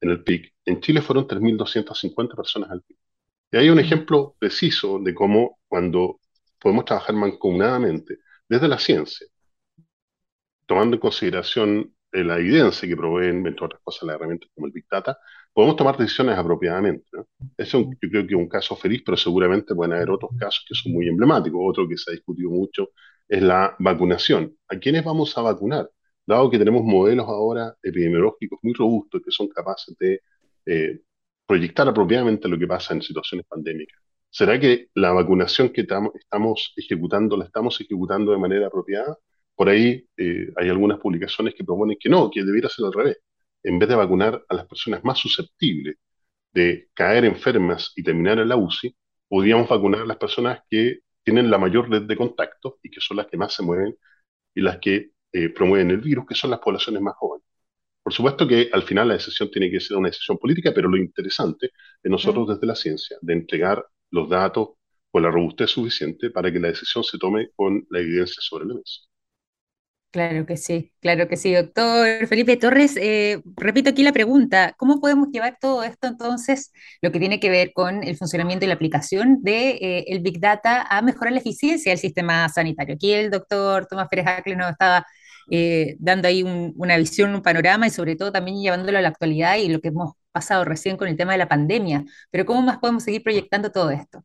en 0.00 0.10
el 0.10 0.22
PIC. 0.24 0.54
En 0.64 0.80
Chile 0.80 1.02
fueron 1.02 1.26
3.250 1.26 2.36
personas 2.36 2.70
al 2.70 2.82
PIC. 2.82 2.98
Y 3.52 3.56
hay 3.58 3.70
un 3.70 3.78
ejemplo 3.78 4.36
preciso 4.38 4.98
de 4.98 5.14
cómo 5.14 5.58
cuando 5.68 6.20
podemos 6.60 6.84
trabajar 6.84 7.14
mancomunadamente 7.14 8.18
desde 8.48 8.68
la 8.68 8.78
ciencia, 8.78 9.26
tomando 10.66 10.96
en 10.96 11.00
consideración 11.00 11.92
la 12.12 12.38
evidencia 12.38 12.88
que 12.88 12.96
proveen, 12.96 13.46
entre 13.46 13.66
otras 13.66 13.80
cosas, 13.82 14.04
las 14.04 14.16
herramientas 14.16 14.50
como 14.54 14.66
el 14.66 14.72
Big 14.72 14.86
Data, 14.90 15.18
podemos 15.52 15.76
tomar 15.76 15.96
decisiones 15.96 16.38
apropiadamente. 16.38 17.04
Eso 17.56 17.80
yo 17.80 18.10
creo 18.10 18.26
que 18.26 18.34
es 18.34 18.38
un 18.40 18.48
caso 18.48 18.76
feliz, 18.76 19.02
pero 19.04 19.16
seguramente 19.16 19.74
pueden 19.74 19.94
haber 19.94 20.10
otros 20.10 20.30
casos 20.38 20.64
que 20.68 20.74
son 20.74 20.92
muy 20.92 21.08
emblemáticos. 21.08 21.60
Otro 21.62 21.88
que 21.88 21.96
se 21.96 22.10
ha 22.10 22.14
discutido 22.14 22.50
mucho 22.50 22.90
es 23.28 23.42
la 23.42 23.76
vacunación. 23.78 24.56
¿A 24.68 24.76
quiénes 24.78 25.04
vamos 25.04 25.36
a 25.36 25.42
vacunar? 25.42 25.90
Dado 26.26 26.50
que 26.50 26.58
tenemos 26.58 26.82
modelos 26.82 27.26
ahora 27.28 27.74
epidemiológicos 27.82 28.58
muy 28.62 28.74
robustos 28.74 29.22
que 29.24 29.30
son 29.30 29.48
capaces 29.48 29.96
de 29.98 30.20
eh, 30.66 31.00
proyectar 31.46 31.88
apropiadamente 31.88 32.48
lo 32.48 32.58
que 32.58 32.66
pasa 32.66 32.94
en 32.94 33.02
situaciones 33.02 33.46
pandémicas. 33.46 34.00
¿Será 34.30 34.58
que 34.60 34.88
la 34.94 35.12
vacunación 35.12 35.70
que 35.70 35.82
estamos 35.82 36.74
ejecutando 36.76 37.36
la 37.36 37.44
estamos 37.44 37.80
ejecutando 37.80 38.32
de 38.32 38.38
manera 38.38 38.66
apropiada? 38.66 39.16
Por 39.54 39.68
ahí 39.68 40.06
eh, 40.16 40.52
hay 40.56 40.68
algunas 40.68 40.98
publicaciones 40.98 41.54
que 41.54 41.64
proponen 41.64 41.96
que 41.98 42.08
no, 42.10 42.30
que 42.30 42.44
debiera 42.44 42.68
ser 42.68 42.86
al 42.86 42.92
revés. 42.92 43.18
En 43.62 43.78
vez 43.78 43.88
de 43.88 43.94
vacunar 43.94 44.44
a 44.48 44.54
las 44.54 44.66
personas 44.66 45.02
más 45.04 45.18
susceptibles 45.18 45.96
de 46.52 46.88
caer 46.94 47.24
enfermas 47.24 47.92
y 47.96 48.02
terminar 48.02 48.38
en 48.38 48.48
la 48.48 48.56
UCI, 48.56 48.94
podríamos 49.28 49.68
vacunar 49.68 50.02
a 50.02 50.06
las 50.06 50.16
personas 50.18 50.60
que 50.68 51.00
tienen 51.22 51.50
la 51.50 51.58
mayor 51.58 51.90
red 51.90 52.02
de 52.02 52.16
contactos 52.16 52.74
y 52.82 52.90
que 52.90 53.00
son 53.00 53.16
las 53.18 53.26
que 53.26 53.36
más 53.36 53.54
se 53.54 53.62
mueven 53.62 53.96
y 54.54 54.60
las 54.60 54.78
que 54.78 55.10
eh, 55.36 55.50
promueven 55.50 55.90
el 55.90 55.98
virus, 55.98 56.26
que 56.26 56.34
son 56.34 56.50
las 56.50 56.60
poblaciones 56.60 57.02
más 57.02 57.14
jóvenes. 57.16 57.46
Por 58.02 58.12
supuesto 58.12 58.48
que 58.48 58.70
al 58.72 58.84
final 58.84 59.08
la 59.08 59.14
decisión 59.14 59.50
tiene 59.50 59.70
que 59.70 59.80
ser 59.80 59.98
una 59.98 60.08
decisión 60.08 60.38
política, 60.38 60.72
pero 60.74 60.88
lo 60.88 60.96
interesante 60.96 61.72
es 62.02 62.10
nosotros 62.10 62.48
desde 62.48 62.66
la 62.66 62.74
ciencia, 62.74 63.18
de 63.20 63.32
entregar 63.34 63.84
los 64.10 64.30
datos 64.30 64.70
con 65.10 65.22
la 65.22 65.30
robustez 65.30 65.70
suficiente 65.70 66.30
para 66.30 66.50
que 66.50 66.58
la 66.58 66.68
decisión 66.68 67.04
se 67.04 67.18
tome 67.18 67.50
con 67.54 67.86
la 67.90 68.00
evidencia 68.00 68.40
sobre 68.40 68.64
la 68.64 68.74
mesa. 68.74 69.02
Claro 70.10 70.46
que 70.46 70.56
sí, 70.56 70.92
claro 71.00 71.28
que 71.28 71.36
sí, 71.36 71.52
doctor 71.52 72.26
Felipe 72.26 72.56
Torres. 72.56 72.96
Eh, 72.96 73.42
repito 73.56 73.90
aquí 73.90 74.02
la 74.02 74.12
pregunta, 74.12 74.72
¿cómo 74.78 75.00
podemos 75.00 75.28
llevar 75.30 75.58
todo 75.60 75.82
esto 75.82 76.06
entonces, 76.06 76.72
lo 77.02 77.12
que 77.12 77.18
tiene 77.18 77.38
que 77.40 77.50
ver 77.50 77.74
con 77.74 78.02
el 78.02 78.16
funcionamiento 78.16 78.64
y 78.64 78.68
la 78.68 78.74
aplicación 78.74 79.42
del 79.42 79.78
de, 79.78 80.04
eh, 80.08 80.18
Big 80.22 80.40
Data 80.40 80.86
a 80.88 81.02
mejorar 81.02 81.34
la 81.34 81.40
eficiencia 81.40 81.92
del 81.92 81.98
sistema 81.98 82.48
sanitario? 82.48 82.94
Aquí 82.94 83.12
el 83.12 83.30
doctor 83.30 83.86
Tomás 83.86 84.08
Pérez 84.08 84.26
Acle 84.26 84.56
nos 84.56 84.70
estaba 84.70 85.04
eh, 85.50 85.96
dando 85.98 86.28
ahí 86.28 86.42
una 86.42 86.96
visión, 86.96 87.34
un 87.34 87.42
panorama 87.42 87.86
y 87.86 87.90
sobre 87.90 88.16
todo 88.16 88.32
también 88.32 88.60
llevándolo 88.60 88.98
a 88.98 89.02
la 89.02 89.08
actualidad 89.08 89.56
y 89.56 89.68
lo 89.68 89.80
que 89.80 89.88
hemos 89.88 90.14
pasado 90.32 90.64
recién 90.64 90.96
con 90.96 91.08
el 91.08 91.16
tema 91.16 91.32
de 91.32 91.38
la 91.38 91.48
pandemia. 91.48 92.04
Pero 92.30 92.44
¿cómo 92.44 92.62
más 92.62 92.78
podemos 92.78 93.02
seguir 93.02 93.22
proyectando 93.22 93.70
todo 93.70 93.90
esto? 93.90 94.24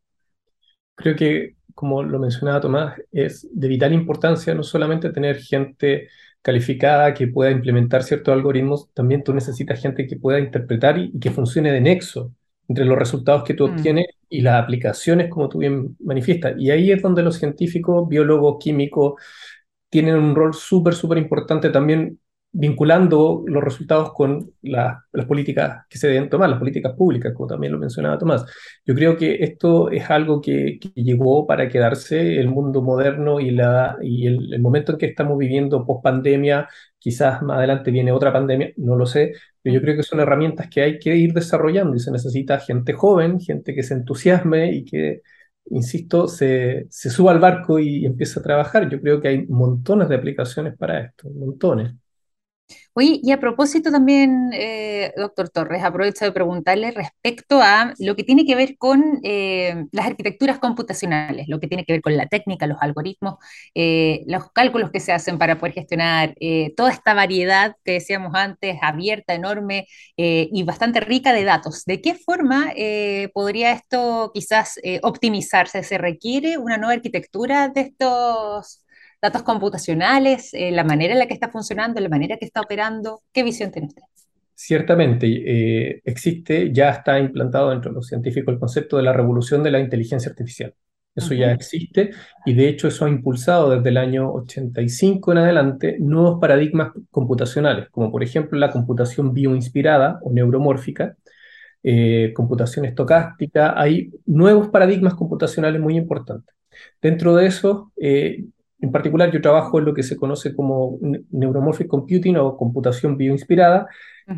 Creo 0.96 1.16
que 1.16 1.56
como 1.74 2.04
lo 2.04 2.20
mencionaba 2.20 2.62
Tomás, 2.62 3.01
es 3.12 3.48
de 3.51 3.68
vital 3.68 3.94
importancia 3.94 4.54
no 4.54 4.63
solamente 4.63 5.10
tener 5.12 5.38
gente 5.38 6.10
calificada 6.42 7.13
que 7.13 7.28
pueda 7.28 7.51
implementar 7.51 8.04
ciertos 8.04 8.34
algoritmos, 8.34 8.92
también 8.94 9.24
tú 9.24 9.34
necesitas 9.34 9.82
gente 9.82 10.08
que 10.08 10.16
pueda 10.16 10.40
interpretar 10.40 10.98
y, 10.98 11.18
que 11.20 11.32
funcione 11.32 11.72
de 11.72 11.82
nexo 11.82 12.34
entre 12.68 12.86
los 12.86 12.98
resultados 12.98 13.44
que 13.44 13.54
tú 13.54 13.68
mm. 13.68 13.72
obtienes 13.75 14.06
y 14.30 14.42
las 14.42 14.62
aplicaciones 14.62 15.30
como 15.30 15.50
tú 15.50 15.60
bien 15.60 15.96
manifiestas. 16.00 16.56
Y 16.58 16.72
ahí 16.72 16.92
es 16.92 17.01
donde 17.01 17.22
los 17.22 17.36
científicos, 17.38 18.08
biólogos, 18.08 18.58
químicos, 18.60 19.13
tienen 19.92 20.16
un 20.16 20.36
rol 20.36 20.54
súper, 20.56 20.96
súper 20.96 21.20
importante 21.20 21.70
también 21.70 22.20
vinculando 22.54 23.44
los 23.48 23.64
resultados 23.64 24.14
con 24.14 24.54
las 24.62 24.98
políticas 25.28 25.86
que 25.90 25.98
se 25.98 26.08
deben 26.08 26.30
tomar, 26.30 26.50
las 26.50 26.60
políticas 26.60 26.94
públicas, 26.96 27.34
como 27.34 27.48
también 27.48 27.74
lo 27.74 27.80
mencionaba 27.80 28.18
Tomás. 28.18 28.46
Yo 28.86 28.96
creo 28.96 29.16
que 29.18 29.44
esto 29.44 29.90
es 29.90 30.10
algo 30.10 30.42
que, 30.42 30.80
llegó 30.96 31.48
para 31.48 31.70
quedarse, 31.70 32.40
el 32.40 32.50
mundo 32.50 32.82
moderno 32.82 33.40
y, 33.40 33.52
la, 33.52 33.98
y 34.02 34.28
el, 34.28 34.60
momento 34.60 34.94
en 34.94 34.98
que 34.98 35.06
estamos 35.08 35.38
viviendo 35.38 35.86
post 35.86 36.04
pandemia, 36.04 36.68
quizás 37.00 37.42
más 37.42 37.58
adelante 37.58 37.92
viene 37.92 38.12
otra 38.12 38.34
pandemia, 38.34 38.72
no 38.78 38.96
lo 38.96 39.06
sé, 39.06 39.34
pero 39.62 39.76
yo 39.76 39.82
creo 39.82 39.96
que 39.96 40.04
son 40.04 40.20
herramientas 40.20 40.70
que 40.70 40.82
hay 40.82 41.00
que 41.00 41.16
ir 41.16 41.34
desarrollando 41.34 41.96
y 41.96 42.00
se 42.00 42.12
necesita 42.12 42.60
gente 42.60 42.94
joven, 42.94 43.40
gente 43.40 43.74
que 43.76 43.84
se 43.84 43.94
entusiasme 43.94 44.74
y 44.74 44.86
que 44.86 45.22
insisto, 45.70 46.27
se, 46.27 46.88
se 46.89 47.10
suba 47.10 47.32
al 47.32 47.39
barco 47.39 47.80
y 47.80 48.06
empiece 48.06 48.39
a 48.39 48.44
trabajar. 48.44 48.89
Yo 48.89 49.00
creo 49.01 49.22
que 49.22 49.27
hay 49.30 49.48
montones 49.48 50.10
de 50.10 50.15
aplicaciones 50.15 50.77
para 50.77 51.00
esto, 51.06 51.30
montones. 51.30 51.94
Oye, 52.94 53.20
y 53.24 53.32
a 53.32 53.40
propósito 53.40 53.90
también, 53.90 54.50
eh, 54.54 55.13
doctor 55.16 55.50
Torres, 55.50 55.84
aprovecho 55.84 56.25
de 56.25 56.32
preguntarle 56.34 56.92
respecto 56.92 57.62
a 57.62 57.94
lo 58.00 58.16
que 58.16 58.24
tiene 58.24 58.46
que 58.46 58.56
ver 58.56 58.78
con 58.78 59.20
eh, 59.24 59.86
las 59.92 60.08
arquitecturas 60.08 60.60
computacionales, 60.60 61.48
lo 61.48 61.60
que 61.60 61.68
tiene 61.68 61.86
que 61.86 61.94
ver 61.94 62.01
con 62.01 62.18
la 62.18 62.28
técnica, 62.28 62.68
los 62.68 62.78
algoritmos, 62.82 63.36
eh, 63.75 64.24
los 64.28 64.51
cálculos 64.51 64.92
que 64.92 65.00
se 65.00 65.13
hacen 65.13 65.38
para 65.38 65.58
poder 65.58 65.74
gestionar 65.74 66.36
toda 66.75 66.92
esta 66.92 67.13
variedad 67.13 67.75
que 67.86 67.94
decíamos 67.94 68.34
antes, 68.36 68.78
abierta, 68.82 69.34
enorme 69.34 69.88
y 70.18 70.63
bastante 70.63 71.00
rica 71.00 71.34
de 71.34 71.44
datos. 71.44 71.86
¿De 71.86 72.01
qué 72.01 72.16
forma 72.16 72.74
podría 73.34 73.72
esto 73.72 74.32
quizás 74.34 74.80
optimizarse? 75.04 75.84
¿Se 75.84 75.98
requiere 75.98 76.58
una 76.58 76.78
nueva 76.78 76.94
arquitectura 76.94 77.70
de 77.70 77.82
estos 77.82 78.82
datos 79.22 79.44
computacionales, 79.44 80.53
eh, 80.53 80.72
la 80.72 80.84
manera 80.84 81.14
en 81.14 81.20
la 81.20 81.27
que 81.27 81.34
está 81.34 81.50
funcionando, 81.50 82.01
la 82.01 82.10
manera 82.10 82.34
en 82.34 82.40
que 82.40 82.46
está 82.46 82.62
operando. 82.62 83.22
¿Qué 83.31 83.44
visión 83.44 83.72
tiene 83.72 83.88
usted? 83.88 84.01
Ciertamente, 84.55 85.27
eh, 85.27 86.01
existe, 86.05 86.72
ya 86.74 86.90
está 86.90 87.20
implantado 87.20 87.72
entre 87.72 87.92
los 87.92 88.07
científicos 88.07 88.53
el 88.53 88.60
concepto 88.60 88.98
de 88.98 89.03
la 89.03 89.14
revolución 89.14 89.64
de 89.64 89.72
la 89.72 89.79
inteligencia 89.79 90.29
artificial. 90.29 90.74
Eso 91.14 91.34
ya 91.34 91.51
existe 91.51 92.12
y 92.46 92.53
de 92.53 92.70
hecho 92.70 92.88
eso 92.88 93.03
ha 93.03 93.10
impulsado 93.10 93.72
desde 93.72 93.90
el 93.90 93.98
año 93.98 94.31
85 94.31 95.34
en 95.34 95.38
adelante 95.40 95.98
nuevos 96.00 96.40
paradigmas 96.40 96.94
computacionales, 97.10 97.90
como 97.90 98.12
por 98.12 98.24
ejemplo 98.24 98.57
la 98.57 98.72
computación 98.72 99.34
bioinspirada 99.34 100.20
o 100.24 100.31
neuromórfica, 100.31 101.18
eh, 101.84 102.31
computación 102.34 102.86
estocástica. 102.86 103.77
Hay 103.77 104.12
nuevos 104.25 104.70
paradigmas 104.70 105.16
computacionales 105.16 105.81
muy 105.81 105.98
importantes. 105.98 106.55
Dentro 107.01 107.36
de 107.36 107.48
eso, 107.48 107.92
en 108.81 108.91
particular, 108.91 109.31
yo 109.31 109.41
trabajo 109.41 109.79
en 109.79 109.85
lo 109.85 109.94
que 109.94 110.03
se 110.03 110.17
conoce 110.17 110.55
como 110.55 110.98
neuromorphic 111.29 111.87
computing 111.87 112.37
o 112.37 112.57
computación 112.57 113.15
bioinspirada, 113.15 113.87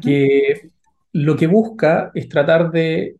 que 0.01 0.69
lo 1.13 1.36
que 1.38 1.47
busca 1.47 2.12
es 2.13 2.27
tratar 2.27 2.71
de 2.71 3.17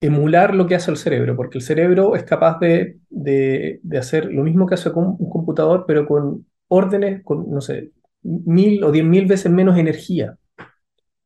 emular 0.00 0.54
lo 0.54 0.66
que 0.66 0.74
hace 0.74 0.90
el 0.90 0.96
cerebro, 0.96 1.36
porque 1.36 1.58
el 1.58 1.62
cerebro 1.62 2.16
es 2.16 2.24
capaz 2.24 2.58
de, 2.58 2.98
de, 3.10 3.80
hacer 3.98 4.32
lo 4.32 4.42
mismo 4.42 4.66
que 4.66 4.74
hace 4.74 4.92
con 4.92 5.16
un 5.18 5.30
computador, 5.30 5.84
pero 5.86 6.06
con 6.06 6.46
órdenes, 6.68 7.22
con, 7.22 7.48
no 7.50 7.60
sé, 7.60 7.92
mil 8.22 8.82
o 8.82 8.90
diez 8.90 9.04
mil 9.04 9.26
veces 9.26 9.52
menos 9.52 9.78
energía. 9.78 10.36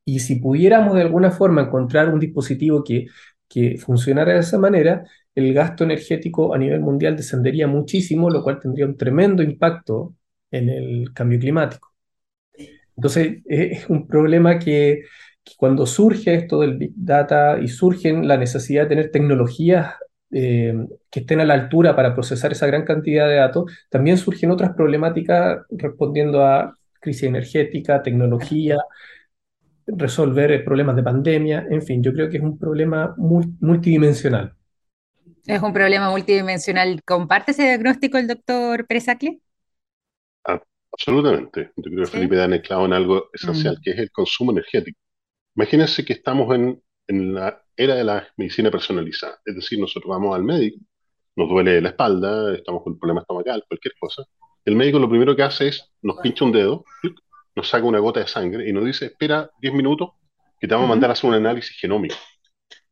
Y 0.05 0.21
si 0.21 0.37
pudiéramos 0.37 0.95
de 0.95 1.03
alguna 1.03 1.31
forma 1.31 1.63
encontrar 1.63 2.13
un 2.13 2.21
dispositivo 2.21 2.85
que, 2.85 3.07
que 3.49 3.79
funcionara 3.79 4.35
de 4.35 4.41
esa 4.41 4.59
manera, 4.59 5.05
el 5.35 5.53
gasto 5.55 5.85
energético 5.85 6.55
a 6.55 6.59
nivel 6.59 6.81
mundial 6.81 7.17
descendería 7.17 7.67
muchísimo, 7.67 8.31
lo 8.31 8.43
cual 8.43 8.61
tendría 8.61 8.87
un 8.87 8.97
tremendo 8.97 9.43
impacto 9.43 10.15
en 10.51 10.69
el 10.69 11.13
cambio 11.13 11.39
climático. 11.39 11.93
Entonces, 12.97 13.39
es 13.47 13.89
un 13.89 14.07
problema 14.07 14.59
que, 14.59 15.03
cuando 15.59 15.87
surge 15.87 16.35
esto 16.35 16.61
del 16.61 16.79
Big 16.79 16.93
Data 16.97 17.59
y 17.61 17.69
surge 17.69 18.13
la 18.13 18.39
necesidad 18.39 18.85
de 18.85 18.89
tener 18.89 19.11
tecnologías 19.11 19.95
eh, 20.31 20.75
que 21.11 21.21
estén 21.21 21.41
a 21.41 21.45
la 21.45 21.55
altura 21.55 21.95
para 21.95 22.15
procesar 22.15 22.53
esa 22.53 22.67
gran 22.67 22.85
cantidad 22.85 23.29
de 23.29 23.37
datos, 23.37 23.71
también 23.91 24.17
surgen 24.17 24.51
otras 24.51 24.75
problemáticas 24.75 25.61
respondiendo 25.71 26.45
a 26.45 26.77
crisis 27.01 27.25
energética, 27.25 28.03
tecnología, 28.03 28.79
resolver 29.87 30.65
problemas 30.65 30.97
de 30.97 31.03
pandemia, 31.03 31.67
en 31.71 31.83
fin, 31.83 32.03
yo 32.03 32.13
creo 32.13 32.29
que 32.31 32.39
es 32.39 32.43
un 32.43 32.59
problema 32.59 33.15
multidimensional. 33.17 34.55
Es 35.47 35.63
un 35.63 35.73
problema 35.75 36.11
multidimensional. 36.11 37.03
¿Comparte 37.05 37.51
ese 37.51 37.65
diagnóstico 37.65 38.17
el 38.17 38.29
doctor 38.29 38.87
Presacle? 38.87 39.41
Ah, 40.45 40.63
absolutamente. 40.91 41.71
Yo 41.77 41.91
creo 41.91 42.05
que 42.05 42.11
Felipe 42.11 42.37
da 42.37 42.63
clavo 42.63 42.87
en 42.87 42.95
algo 42.95 43.29
esencial, 43.33 43.77
mm. 43.77 43.81
que 43.83 43.91
es 43.91 43.99
el 43.99 44.11
consumo 44.11 44.53
energético. 44.53 44.99
Imagínense 45.55 46.05
que 46.05 46.15
estamos 46.15 46.55
en, 46.55 46.83
en, 47.09 47.35
la 47.35 47.63
era 47.77 47.95
de 47.95 48.05
la 48.05 48.27
medicina 48.37 48.71
personalizada. 48.71 49.39
Es 49.45 49.55
decir, 49.55 49.79
nosotros 49.79 50.09
vamos 50.09 50.35
al 50.35 50.45
médico, 50.45 50.79
nos 51.37 51.49
duele 51.49 51.81
la 51.81 51.91
espalda, 51.91 52.55
estamos 52.55 52.83
con 52.83 52.95
un 52.95 52.99
problema 52.99 53.21
estomacal, 53.21 53.65
cualquier 53.69 53.95
cosa. 54.01 54.25
El 54.65 54.77
médico 54.77 54.99
lo 54.99 55.11
primero 55.11 55.37
que 55.37 55.43
hace 55.43 55.69
es 55.69 55.93
nos 56.01 56.17
pincha 56.23 56.45
un 56.45 56.53
dedo, 56.53 56.85
nos 57.55 57.69
saca 57.69 57.85
una 57.85 57.99
gota 57.99 58.21
de 58.21 58.27
sangre 58.27 58.69
y 58.69 58.73
nos 58.73 58.85
dice, 58.87 59.07
espera 59.07 59.51
10 59.61 59.75
minutos 59.75 60.11
que 60.59 60.67
te 60.67 60.75
vamos 60.75 60.89
a 60.89 60.91
mandar 60.91 61.11
a 61.11 61.13
hacer 61.13 61.29
un 61.29 61.37
análisis 61.37 61.77
genómico 61.79 62.17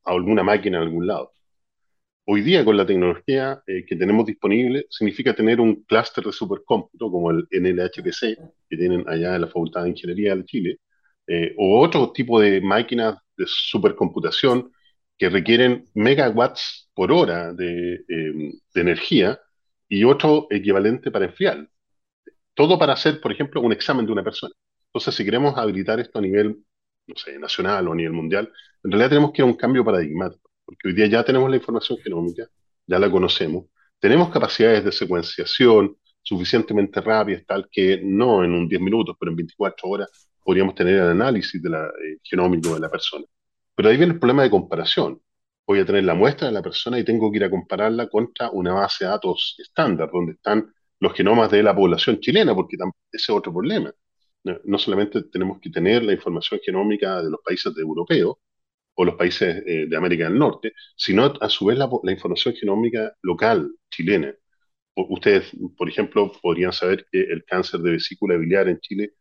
a 0.04 0.10
alguna 0.10 0.42
máquina 0.42 0.76
en 0.76 0.82
algún 0.84 1.06
lado 1.06 1.32
hoy 2.24 2.42
día 2.42 2.64
con 2.64 2.76
la 2.76 2.86
tecnología 2.86 3.62
eh, 3.66 3.84
que 3.86 3.96
tenemos 3.96 4.26
disponible, 4.26 4.86
significa 4.90 5.34
tener 5.34 5.60
un 5.60 5.84
clúster 5.84 6.24
de 6.24 6.32
supercómputo 6.32 7.10
como 7.10 7.30
el 7.30 7.46
NLHPC, 7.50 8.38
que 8.68 8.76
tienen 8.76 9.04
allá 9.08 9.34
en 9.34 9.42
la 9.42 9.46
Facultad 9.48 9.84
de 9.84 9.90
Ingeniería 9.90 10.36
de 10.36 10.44
Chile, 10.44 10.78
eh, 11.26 11.54
o 11.58 11.80
otro 11.80 12.12
tipo 12.12 12.40
de 12.40 12.60
máquinas 12.60 13.16
de 13.36 13.44
supercomputación 13.46 14.72
que 15.18 15.28
requieren 15.30 15.88
megawatts 15.94 16.90
por 16.94 17.12
hora 17.12 17.52
de, 17.52 18.04
em, 18.08 18.52
de 18.74 18.80
energía 18.80 19.40
y 19.88 20.04
otro 20.04 20.46
equivalente 20.50 21.10
para 21.10 21.26
enfriar. 21.26 21.68
Todo 22.54 22.78
para 22.78 22.94
hacer, 22.94 23.20
por 23.20 23.32
ejemplo, 23.32 23.60
un 23.60 23.72
examen 23.72 24.06
de 24.06 24.12
una 24.12 24.24
persona. 24.24 24.54
Entonces, 24.86 25.14
si 25.14 25.24
queremos 25.24 25.56
habilitar 25.58 26.00
esto 26.00 26.18
a 26.18 26.22
nivel, 26.22 26.64
no 27.06 27.16
sé, 27.16 27.38
nacional 27.38 27.88
o 27.88 27.92
a 27.92 27.94
nivel 27.96 28.12
mundial, 28.12 28.52
en 28.84 28.90
realidad 28.90 29.10
tenemos 29.10 29.32
que 29.32 29.42
ir 29.42 29.44
a 29.44 29.46
un 29.46 29.56
cambio 29.56 29.84
paradigmático 29.84 30.51
porque 30.64 30.88
hoy 30.88 30.94
día 30.94 31.06
ya 31.06 31.24
tenemos 31.24 31.50
la 31.50 31.56
información 31.56 31.98
genómica, 31.98 32.48
ya 32.86 32.98
la 32.98 33.10
conocemos, 33.10 33.66
tenemos 33.98 34.30
capacidades 34.30 34.84
de 34.84 34.92
secuenciación, 34.92 35.96
suficientemente 36.22 37.00
rápidas, 37.00 37.44
tal 37.46 37.68
que 37.70 38.00
no 38.02 38.44
en 38.44 38.52
un 38.52 38.68
10 38.68 38.80
minutos, 38.80 39.16
pero 39.18 39.30
en 39.30 39.36
24 39.36 39.88
horas 39.88 40.28
podríamos 40.42 40.74
tener 40.74 40.94
el 40.94 41.10
análisis 41.10 41.62
de 41.62 41.70
la, 41.70 41.86
eh, 41.86 42.18
genómico 42.22 42.74
de 42.74 42.80
la 42.80 42.90
persona. 42.90 43.24
Pero 43.74 43.88
ahí 43.88 43.96
viene 43.96 44.14
el 44.14 44.18
problema 44.18 44.42
de 44.42 44.50
comparación. 44.50 45.20
Voy 45.66 45.78
a 45.80 45.86
tener 45.86 46.04
la 46.04 46.14
muestra 46.14 46.48
de 46.48 46.52
la 46.52 46.62
persona 46.62 46.98
y 46.98 47.04
tengo 47.04 47.30
que 47.30 47.38
ir 47.38 47.44
a 47.44 47.50
compararla 47.50 48.08
contra 48.08 48.50
una 48.50 48.72
base 48.74 49.04
de 49.04 49.10
datos 49.10 49.56
estándar, 49.58 50.10
donde 50.12 50.32
están 50.32 50.72
los 51.00 51.12
genomas 51.14 51.50
de 51.50 51.62
la 51.62 51.74
población 51.74 52.20
chilena, 52.20 52.54
porque 52.54 52.76
ese 52.76 52.86
es 53.12 53.30
otro 53.30 53.52
problema. 53.52 53.92
No, 54.44 54.78
solamente 54.78 55.22
tenemos 55.24 55.60
que 55.60 55.70
tener 55.70 56.02
la 56.02 56.12
información 56.12 56.60
genómica 56.64 57.22
de 57.22 57.30
los 57.30 57.40
países 57.44 57.72
europeos 57.78 58.36
o 58.94 59.04
los 59.04 59.14
países 59.16 59.62
eh, 59.66 59.86
de 59.88 59.96
América 59.96 60.24
del 60.24 60.38
Norte, 60.38 60.72
sino 60.96 61.32
a 61.40 61.48
su 61.48 61.66
vez 61.66 61.78
la, 61.78 61.88
la 62.02 62.12
información 62.12 62.54
genómica 62.54 63.12
local 63.22 63.70
chilena. 63.90 64.34
Ustedes, 64.94 65.50
por 65.76 65.88
ejemplo, 65.88 66.32
podrían 66.42 66.72
saber 66.72 67.06
que 67.10 67.20
el 67.22 67.44
cáncer 67.44 67.80
de 67.80 67.92
vesícula 67.92 68.36
biliar 68.36 68.68
en 68.68 68.78
Chile 68.80 69.14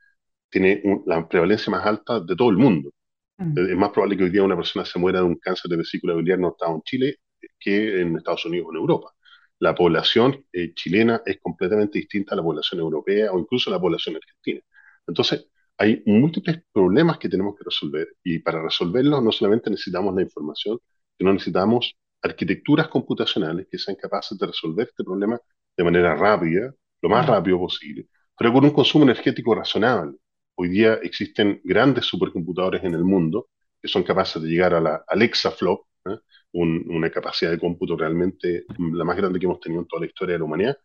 tiene 0.49 0.83
la 1.05 1.27
prevalencia 1.27 1.71
más 1.71 1.85
alta 1.85 2.19
de 2.19 2.35
todo 2.35 2.49
el 2.49 2.57
mundo. 2.57 2.91
Mm. 3.37 3.57
Es 3.71 3.77
más 3.77 3.91
probable 3.91 4.17
que 4.17 4.23
hoy 4.25 4.29
día 4.29 4.43
una 4.43 4.57
persona 4.57 4.85
se 4.85 4.99
muera 4.99 5.19
de 5.19 5.25
un 5.25 5.37
cáncer 5.37 5.69
de 5.69 5.77
vesícula 5.77 6.13
biliar 6.15 6.39
no 6.39 6.49
estado 6.49 6.75
en 6.75 6.81
Chile 6.83 7.15
que 7.59 8.01
en 8.01 8.17
Estados 8.17 8.45
Unidos 8.45 8.67
o 8.67 8.71
en 8.71 8.77
Europa. 8.77 9.11
La 9.59 9.75
población 9.75 10.45
eh, 10.53 10.73
chilena 10.73 11.21
es 11.25 11.39
completamente 11.41 11.99
distinta 11.99 12.33
a 12.33 12.37
la 12.37 12.43
población 12.43 12.81
europea 12.81 13.31
o 13.31 13.39
incluso 13.39 13.69
a 13.69 13.73
la 13.73 13.79
población 13.79 14.15
argentina. 14.17 14.61
Entonces, 15.07 15.47
hay 15.81 16.03
múltiples 16.05 16.61
problemas 16.71 17.17
que 17.17 17.27
tenemos 17.27 17.55
que 17.57 17.63
resolver 17.63 18.07
y 18.23 18.37
para 18.37 18.61
resolverlos 18.61 19.23
no 19.23 19.31
solamente 19.31 19.71
necesitamos 19.71 20.13
la 20.13 20.21
información, 20.21 20.77
sino 21.17 21.33
necesitamos 21.33 21.95
arquitecturas 22.21 22.87
computacionales 22.87 23.65
que 23.67 23.79
sean 23.79 23.97
capaces 23.99 24.37
de 24.37 24.45
resolver 24.45 24.89
este 24.89 25.03
problema 25.03 25.39
de 25.75 25.83
manera 25.83 26.15
rápida, 26.15 26.71
lo 27.01 27.09
más 27.09 27.25
rápido 27.25 27.57
posible, 27.57 28.09
pero 28.37 28.53
con 28.53 28.63
un 28.63 28.69
consumo 28.69 29.05
energético 29.05 29.55
razonable. 29.55 30.17
Hoy 30.53 30.69
día 30.69 30.99
existen 31.01 31.59
grandes 31.63 32.05
supercomputadores 32.05 32.83
en 32.83 32.93
el 32.93 33.03
mundo 33.03 33.47
que 33.81 33.87
son 33.87 34.03
capaces 34.03 34.39
de 34.39 34.49
llegar 34.49 34.75
a 34.75 34.81
la 34.81 35.03
Alexa 35.07 35.49
Flop, 35.49 35.87
¿eh? 36.05 36.19
una 36.53 37.09
capacidad 37.09 37.49
de 37.49 37.57
cómputo 37.57 37.97
realmente 37.97 38.65
la 38.77 39.03
más 39.03 39.17
grande 39.17 39.39
que 39.39 39.47
hemos 39.47 39.59
tenido 39.59 39.81
en 39.81 39.87
toda 39.87 40.01
la 40.01 40.05
historia 40.05 40.33
de 40.33 40.39
la 40.39 40.45
humanidad, 40.45 40.77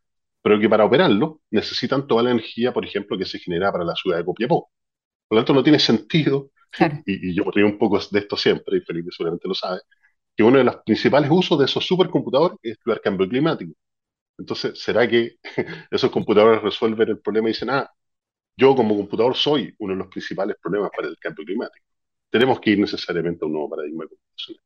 pero 0.43 0.59
que 0.59 0.71
para 0.71 0.87
operarlo 0.87 1.43
necesitan 1.51 2.07
toda 2.07 2.23
la 2.23 2.31
energía, 2.31 2.73
por 2.73 2.87
ejemplo, 2.87 3.19
que 3.19 3.27
se 3.27 3.39
genera 3.39 3.71
para 3.71 3.85
la 3.85 3.95
ciudad 3.95 4.17
de 4.17 4.25
Copiapó. 4.25 4.71
Por 5.29 5.37
lo 5.37 5.41
tanto, 5.43 5.55
no 5.55 5.63
tiene 5.63 5.79
sentido, 5.79 6.51
y, 7.07 7.35
yo 7.35 7.45
río 7.51 7.67
un 7.67 7.79
poco 7.79 7.99
de 7.99 8.19
esto 8.21 8.37
siempre, 8.37 8.79
y 8.79 8.81
Felipe 8.81 9.11
seguramente 9.13 9.49
lo 9.49 9.55
sabe, 9.55 9.81
que 10.37 10.43
uno 10.43 10.59
de 10.59 10.65
los 10.65 10.77
principales 10.85 11.31
usos 11.33 11.59
de 11.59 11.65
esos 11.67 11.87
supercomputadores 11.87 12.59
es 12.63 12.73
estudiar 12.73 13.01
cambio 13.01 13.29
climático. 13.29 13.73
Entonces, 14.39 14.81
¿será 14.83 15.09
que 15.09 15.37
esos 15.91 16.11
computadores 16.11 16.63
resuelven 16.63 17.11
el 17.11 17.21
problema 17.21 17.49
y 17.49 17.53
dicen, 17.53 17.71
ah, 17.71 17.91
yo 18.57 18.77
como 18.77 18.97
computador 18.97 19.37
soy 19.37 19.75
uno 19.79 19.95
de 19.95 19.99
los 20.01 20.09
principales 20.09 20.57
problemas 20.63 20.91
para 20.97 21.09
el 21.09 21.19
cambio 21.19 21.45
climático? 21.45 21.87
Tenemos 22.31 22.61
que 22.61 22.71
ir 22.71 22.81
necesariamente 22.81 23.45
a 23.45 23.47
un 23.49 23.55
nuevo 23.55 23.71
paradigma 23.71 24.07
computacional. 24.09 24.63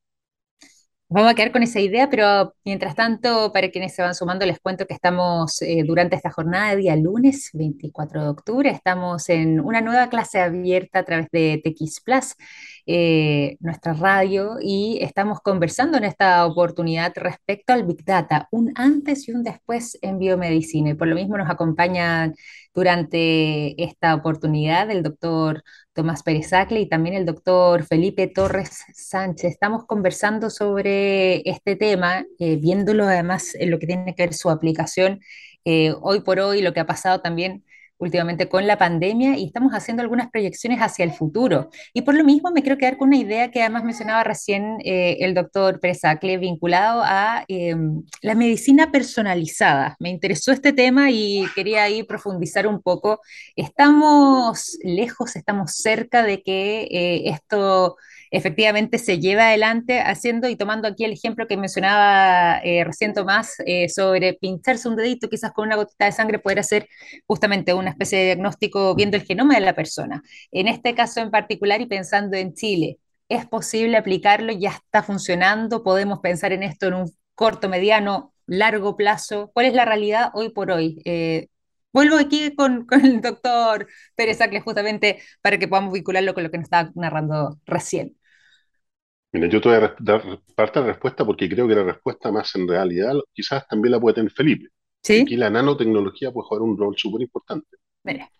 Vamos 1.12 1.32
a 1.32 1.34
quedar 1.34 1.50
con 1.50 1.64
esa 1.64 1.80
idea, 1.80 2.08
pero 2.08 2.54
mientras 2.64 2.94
tanto, 2.94 3.50
para 3.52 3.70
quienes 3.72 3.96
se 3.96 4.00
van 4.00 4.14
sumando, 4.14 4.46
les 4.46 4.60
cuento 4.60 4.86
que 4.86 4.94
estamos 4.94 5.60
eh, 5.60 5.82
durante 5.84 6.14
esta 6.14 6.30
jornada 6.30 6.70
de 6.70 6.76
día 6.76 6.94
lunes 6.94 7.50
24 7.52 8.22
de 8.22 8.28
octubre, 8.28 8.70
estamos 8.70 9.28
en 9.28 9.58
una 9.58 9.80
nueva 9.80 10.08
clase 10.08 10.40
abierta 10.40 11.00
a 11.00 11.04
través 11.04 11.26
de 11.32 11.60
TX 11.64 12.02
Plus, 12.02 12.36
eh, 12.86 13.56
nuestra 13.58 13.92
radio, 13.94 14.58
y 14.62 15.00
estamos 15.02 15.40
conversando 15.40 15.98
en 15.98 16.04
esta 16.04 16.46
oportunidad 16.46 17.12
respecto 17.16 17.72
al 17.72 17.86
Big 17.86 18.04
Data, 18.04 18.46
un 18.52 18.72
antes 18.76 19.26
y 19.26 19.32
un 19.32 19.42
después 19.42 19.98
en 20.02 20.16
biomedicina. 20.20 20.90
Y 20.90 20.94
por 20.94 21.08
lo 21.08 21.16
mismo 21.16 21.36
nos 21.36 21.50
acompañan 21.50 22.36
durante 22.74 23.82
esta 23.82 24.14
oportunidad 24.14 24.90
el 24.90 25.02
doctor 25.02 25.62
Tomás 25.92 26.22
Pérez 26.22 26.52
Acle 26.52 26.80
y 26.80 26.88
también 26.88 27.14
el 27.16 27.26
doctor 27.26 27.84
Felipe 27.84 28.28
Torres 28.28 28.84
Sánchez. 28.94 29.52
Estamos 29.52 29.86
conversando 29.86 30.50
sobre 30.50 31.48
este 31.48 31.76
tema, 31.76 32.24
eh, 32.38 32.56
viéndolo 32.56 33.04
además 33.04 33.54
en 33.54 33.70
lo 33.70 33.78
que 33.78 33.86
tiene 33.86 34.14
que 34.14 34.24
ver 34.24 34.34
su 34.34 34.50
aplicación 34.50 35.20
eh, 35.64 35.94
hoy 36.00 36.20
por 36.20 36.40
hoy, 36.40 36.62
lo 36.62 36.72
que 36.72 36.80
ha 36.80 36.86
pasado 36.86 37.20
también 37.20 37.64
últimamente 38.00 38.48
con 38.48 38.66
la 38.66 38.78
pandemia 38.78 39.36
y 39.36 39.44
estamos 39.44 39.72
haciendo 39.72 40.02
algunas 40.02 40.30
proyecciones 40.30 40.80
hacia 40.80 41.04
el 41.04 41.12
futuro. 41.12 41.70
Y 41.92 42.02
por 42.02 42.14
lo 42.14 42.24
mismo 42.24 42.50
me 42.50 42.62
quiero 42.62 42.78
quedar 42.78 42.96
con 42.96 43.08
una 43.08 43.18
idea 43.18 43.50
que 43.50 43.60
además 43.60 43.84
mencionaba 43.84 44.24
recién 44.24 44.78
eh, 44.84 45.18
el 45.20 45.34
doctor 45.34 45.80
Presacle, 45.80 46.38
vinculado 46.38 47.02
a 47.04 47.44
em, 47.48 48.02
la 48.22 48.34
medicina 48.34 48.90
personalizada. 48.90 49.96
Me 50.00 50.10
interesó 50.10 50.52
este 50.52 50.72
tema 50.72 51.10
y 51.10 51.44
quería 51.54 51.84
ahí 51.84 52.02
profundizar 52.02 52.66
un 52.66 52.80
poco. 52.82 53.20
¿Estamos 53.54 54.78
lejos, 54.82 55.36
estamos 55.36 55.72
cerca 55.74 56.22
de 56.22 56.42
que 56.42 56.88
eh, 56.90 57.28
esto 57.30 57.96
efectivamente 58.30 58.98
se 58.98 59.18
lleva 59.18 59.48
adelante 59.48 60.00
haciendo 60.00 60.48
y 60.48 60.56
tomando 60.56 60.88
aquí 60.88 61.04
el 61.04 61.12
ejemplo 61.12 61.46
que 61.46 61.56
mencionaba 61.56 62.60
eh, 62.64 62.84
recién 62.84 63.12
Tomás 63.14 63.56
eh, 63.66 63.88
sobre 63.88 64.34
pincharse 64.34 64.88
un 64.88 64.96
dedito, 64.96 65.28
quizás 65.28 65.52
con 65.52 65.66
una 65.66 65.76
gotita 65.76 66.04
de 66.04 66.12
sangre 66.12 66.38
poder 66.38 66.60
hacer 66.60 66.88
justamente 67.26 67.74
una 67.74 67.90
especie 67.90 68.18
de 68.18 68.24
diagnóstico 68.26 68.94
viendo 68.94 69.16
el 69.16 69.24
genoma 69.24 69.54
de 69.54 69.60
la 69.60 69.74
persona. 69.74 70.22
En 70.52 70.68
este 70.68 70.94
caso 70.94 71.20
en 71.20 71.30
particular 71.30 71.80
y 71.80 71.86
pensando 71.86 72.36
en 72.36 72.54
Chile, 72.54 72.98
¿es 73.28 73.46
posible 73.46 73.96
aplicarlo? 73.96 74.52
¿Ya 74.52 74.70
está 74.70 75.02
funcionando? 75.02 75.82
¿Podemos 75.82 76.20
pensar 76.20 76.52
en 76.52 76.62
esto 76.62 76.88
en 76.88 76.94
un 76.94 77.16
corto, 77.34 77.68
mediano, 77.68 78.34
largo 78.46 78.96
plazo? 78.96 79.50
¿Cuál 79.54 79.66
es 79.66 79.74
la 79.74 79.84
realidad 79.84 80.30
hoy 80.34 80.50
por 80.50 80.70
hoy? 80.70 81.00
Eh, 81.04 81.48
vuelvo 81.92 82.16
aquí 82.16 82.54
con, 82.54 82.86
el 83.02 83.20
doctor 83.20 83.88
Pérez 84.14 84.40
Acle 84.40 84.60
justamente 84.60 85.20
para 85.42 85.58
que 85.58 85.68
podamos 85.68 85.92
vincularlo 85.92 86.34
con 86.34 86.44
lo 86.44 86.50
que 86.50 86.58
nos 86.58 86.64
estaba 86.64 86.90
narrando 86.94 87.58
recién. 87.66 88.19
Mira, 89.32 89.46
yo 89.48 89.60
te 89.60 89.68
voy 89.68 89.78
a 89.78 89.94
dar 90.00 90.40
parte 90.54 90.80
de 90.80 90.86
la 90.86 90.92
respuesta 90.92 91.24
porque 91.24 91.48
creo 91.48 91.68
que 91.68 91.74
la 91.74 91.84
respuesta 91.84 92.32
más 92.32 92.54
en 92.56 92.66
realidad 92.66 93.14
quizás 93.32 93.66
también 93.68 93.92
la 93.92 94.00
puede 94.00 94.14
tener 94.14 94.32
Felipe. 94.32 94.68
¿Sí? 95.02 95.20
Aquí 95.20 95.36
la 95.36 95.50
nanotecnología 95.50 96.32
puede 96.32 96.48
jugar 96.48 96.62
un 96.62 96.76
rol 96.76 96.94
súper 96.96 97.22
importante. 97.22 97.76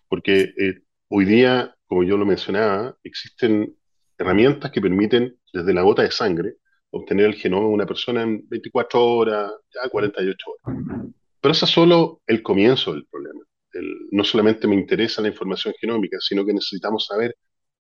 Porque 0.08 0.52
eh, 0.56 0.82
hoy 1.08 1.24
día, 1.24 1.74
como 1.86 2.02
yo 2.02 2.16
lo 2.16 2.26
mencionaba, 2.26 2.96
existen 3.04 3.76
herramientas 4.18 4.70
que 4.70 4.80
permiten 4.80 5.36
desde 5.52 5.72
la 5.72 5.82
gota 5.82 6.02
de 6.02 6.10
sangre 6.10 6.56
obtener 6.90 7.26
el 7.26 7.34
genoma 7.34 7.68
de 7.68 7.74
una 7.74 7.86
persona 7.86 8.22
en 8.22 8.46
24 8.48 9.04
horas, 9.04 9.52
ya 9.72 9.88
48 9.88 10.46
horas. 10.50 10.80
Pero 11.40 11.52
eso 11.52 11.64
es 11.64 11.70
solo 11.70 12.20
el 12.26 12.42
comienzo 12.42 12.92
del 12.92 13.06
problema. 13.06 13.40
no 14.10 14.24
solamente 14.24 14.66
me 14.66 14.74
interesa 14.74 15.22
la 15.22 15.28
información 15.28 15.72
genómica, 15.80 16.18
sino 16.20 16.44
que 16.44 16.52
necesitamos 16.52 17.06
saber 17.06 17.36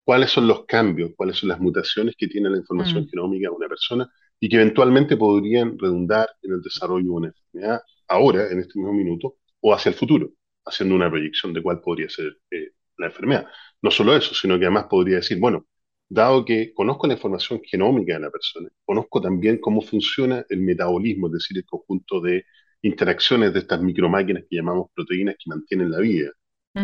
cuáles 0.07 0.31
son 0.31 0.47
los 0.47 0.67
cambios, 0.67 1.11
cuáles 1.17 1.37
son 1.37 1.49
las 1.49 1.59
mutaciones 1.59 2.15
que 2.17 2.29
tiene 2.29 2.49
la 2.49 2.59
información 2.59 3.03
mm. 3.05 3.09
genómica 3.09 3.49
de 3.49 3.57
una 3.57 3.69
persona 3.69 4.09
y 4.39 4.49
que 4.49 4.55
eventualmente 4.55 5.17
podrían 5.17 5.77
redundar 5.77 6.29
en 6.43 6.53
el 6.53 6.63
desarrollo 6.63 7.07
de 7.07 7.11
una 7.11 7.27
enfermedad 7.29 7.81
ahora, 8.07 8.49
en 8.53 8.61
este 8.61 8.79
mismo 8.79 8.93
minuto, 8.93 9.39
o 9.61 9.75
hacia 9.75 9.89
el 9.89 9.97
futuro, 9.97 10.31
haciendo 10.65 10.95
una 10.95 11.11
proyección 11.11 11.53
de 11.53 11.61
cuál 11.61 11.81
podría 11.81 12.09
ser 12.09 12.39
eh, 12.53 12.71
la 12.99 13.07
enfermedad. 13.07 13.49
No 13.83 13.91
solo 13.91 14.17
eso, 14.17 14.33
sino 14.33 14.57
que 14.61 14.67
además 14.67 14.87
podría 14.89 15.17
decir, 15.17 15.41
bueno, 15.41 15.67
dado 16.09 16.45
que 16.45 16.73
conozco 16.73 17.09
la 17.09 17.15
información 17.15 17.61
genómica 17.65 18.15
de 18.15 18.21
la 18.21 18.31
persona, 18.31 18.69
conozco 18.85 19.21
también 19.21 19.59
cómo 19.59 19.83
funciona 19.83 20.47
el 20.49 20.61
metabolismo, 20.61 21.27
es 21.27 21.33
decir, 21.33 21.59
el 21.59 21.65
conjunto 21.65 22.21
de 22.21 22.45
interacciones 22.83 23.53
de 23.53 23.59
estas 23.59 23.83
micromáquinas 23.83 24.45
que 24.49 24.55
llamamos 24.55 24.87
proteínas 24.95 25.35
que 25.35 25.51
mantienen 25.51 25.91
la 25.91 25.99
vida, 25.99 26.31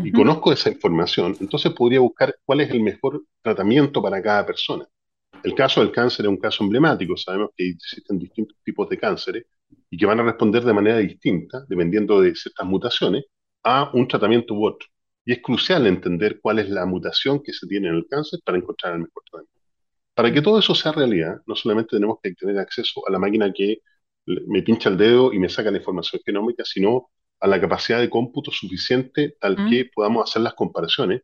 y 0.05 0.13
conozco 0.13 0.53
esa 0.53 0.71
información, 0.71 1.37
entonces 1.41 1.73
podría 1.73 2.01
buscar 2.01 2.35
cuál 2.45 2.61
es 2.61 2.71
el 2.71 2.81
mejor 2.81 3.23
tratamiento 3.43 4.03
para 4.03 4.23
cada 4.23 4.47
persona. 4.47 4.87
El 5.43 5.55
caso 5.55 5.81
del 5.81 5.91
cáncer 5.91 6.25
es 6.25 6.31
un 6.31 6.37
caso 6.37 6.63
emblemático. 6.63 7.17
Sabemos 7.17 7.51
que 7.57 7.71
existen 7.71 8.19
distintos 8.19 8.57
tipos 8.65 8.89
de 8.89 8.99
cánceres 8.99 9.45
y 9.91 9.97
que 9.97 10.07
van 10.07 10.21
a 10.21 10.23
responder 10.23 10.65
de 10.65 10.73
manera 10.73 10.99
distinta, 10.99 11.65
dependiendo 11.69 12.21
de 12.21 12.35
ciertas 12.35 12.67
mutaciones, 12.67 13.25
a 13.65 13.91
un 13.93 14.07
tratamiento 14.07 14.55
u 14.55 14.67
otro. 14.67 14.89
Y 15.25 15.33
es 15.33 15.43
crucial 15.43 15.87
entender 15.87 16.41
cuál 16.41 16.61
es 16.61 16.71
la 16.71 16.87
mutación 16.87 17.43
que 17.43 17.53
se 17.53 17.67
tiene 17.67 17.89
en 17.89 17.97
el 17.97 18.07
cáncer 18.09 18.41
para 18.45 18.59
encontrar 18.59 18.95
el 18.95 19.01
mejor 19.01 19.23
tratamiento. 19.25 19.61
Para 20.15 20.33
que 20.33 20.43
todo 20.43 20.59
eso 20.59 20.75
sea 20.75 20.93
realidad, 20.93 21.41
no 21.47 21.57
solamente 21.57 21.97
tenemos 21.97 22.19
que 22.23 22.33
tener 22.35 22.59
acceso 22.59 23.03
a 23.07 23.11
la 23.11 23.19
máquina 23.19 23.53
que 23.53 23.79
me 24.27 24.63
pincha 24.63 24.89
el 24.89 24.97
dedo 24.97 25.33
y 25.33 25.39
me 25.39 25.49
saca 25.49 25.71
la 25.71 25.79
información 25.79 26.23
genómica, 26.25 26.65
sino 26.65 27.11
a 27.43 27.49
la 27.49 27.61
capacidad 27.61 27.99
de 27.99 28.09
cómputo 28.09 28.53
suficiente 28.53 29.37
tal 29.41 29.57
que 29.69 29.91
podamos 29.93 30.31
hacer 30.31 30.43
las 30.43 30.55
comparaciones 30.55 31.23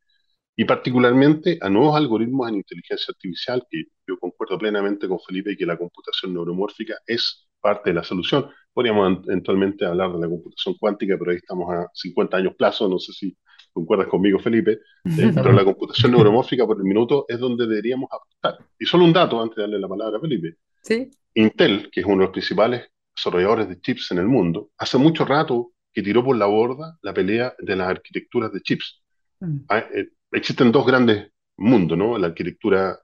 y 0.56 0.64
particularmente 0.64 1.58
a 1.60 1.68
nuevos 1.70 1.96
algoritmos 1.96 2.48
en 2.48 2.56
inteligencia 2.56 3.12
artificial, 3.12 3.64
que 3.70 3.84
yo 4.04 4.18
concuerdo 4.18 4.58
plenamente 4.58 5.06
con 5.06 5.20
Felipe 5.20 5.56
que 5.56 5.64
la 5.64 5.78
computación 5.78 6.34
neuromórfica 6.34 6.96
es 7.06 7.46
parte 7.60 7.90
de 7.90 7.94
la 7.94 8.02
solución. 8.02 8.50
Podríamos 8.72 9.20
eventualmente 9.28 9.86
hablar 9.86 10.12
de 10.12 10.18
la 10.18 10.26
computación 10.26 10.74
cuántica, 10.80 11.14
pero 11.16 11.30
ahí 11.30 11.36
estamos 11.36 11.72
a 11.72 11.88
50 11.94 12.36
años 12.36 12.54
plazo, 12.56 12.88
no 12.88 12.98
sé 12.98 13.12
si 13.12 13.36
concuerdas 13.72 14.08
conmigo, 14.08 14.40
Felipe, 14.40 14.72
eh, 14.72 14.80
pero 15.34 15.52
la 15.52 15.64
computación 15.64 16.10
neuromórfica 16.10 16.66
por 16.66 16.78
el 16.78 16.82
minuto 16.82 17.26
es 17.28 17.38
donde 17.38 17.64
deberíamos 17.64 18.08
apostar. 18.10 18.66
Y 18.76 18.86
solo 18.86 19.04
un 19.04 19.12
dato 19.12 19.40
antes 19.40 19.54
de 19.54 19.62
darle 19.62 19.78
la 19.78 19.86
palabra 19.86 20.18
a 20.18 20.20
Felipe. 20.20 20.56
¿Sí? 20.82 21.08
Intel, 21.34 21.88
que 21.92 22.00
es 22.00 22.06
uno 22.06 22.16
de 22.16 22.22
los 22.22 22.30
principales 22.30 22.90
desarrolladores 23.14 23.68
de 23.68 23.80
chips 23.80 24.10
en 24.10 24.18
el 24.18 24.26
mundo, 24.26 24.70
hace 24.76 24.98
mucho 24.98 25.24
rato 25.24 25.70
que 25.98 26.02
tiró 26.04 26.22
por 26.22 26.36
la 26.36 26.46
borda 26.46 26.96
la 27.02 27.12
pelea 27.12 27.56
de 27.58 27.74
las 27.74 27.88
arquitecturas 27.88 28.52
de 28.52 28.60
chips. 28.60 29.02
Mm. 29.40 29.56
Ah, 29.68 29.84
eh, 29.92 30.10
existen 30.30 30.70
dos 30.70 30.86
grandes 30.86 31.32
mundos, 31.56 31.98
¿no? 31.98 32.16
La 32.16 32.28
arquitectura 32.28 32.96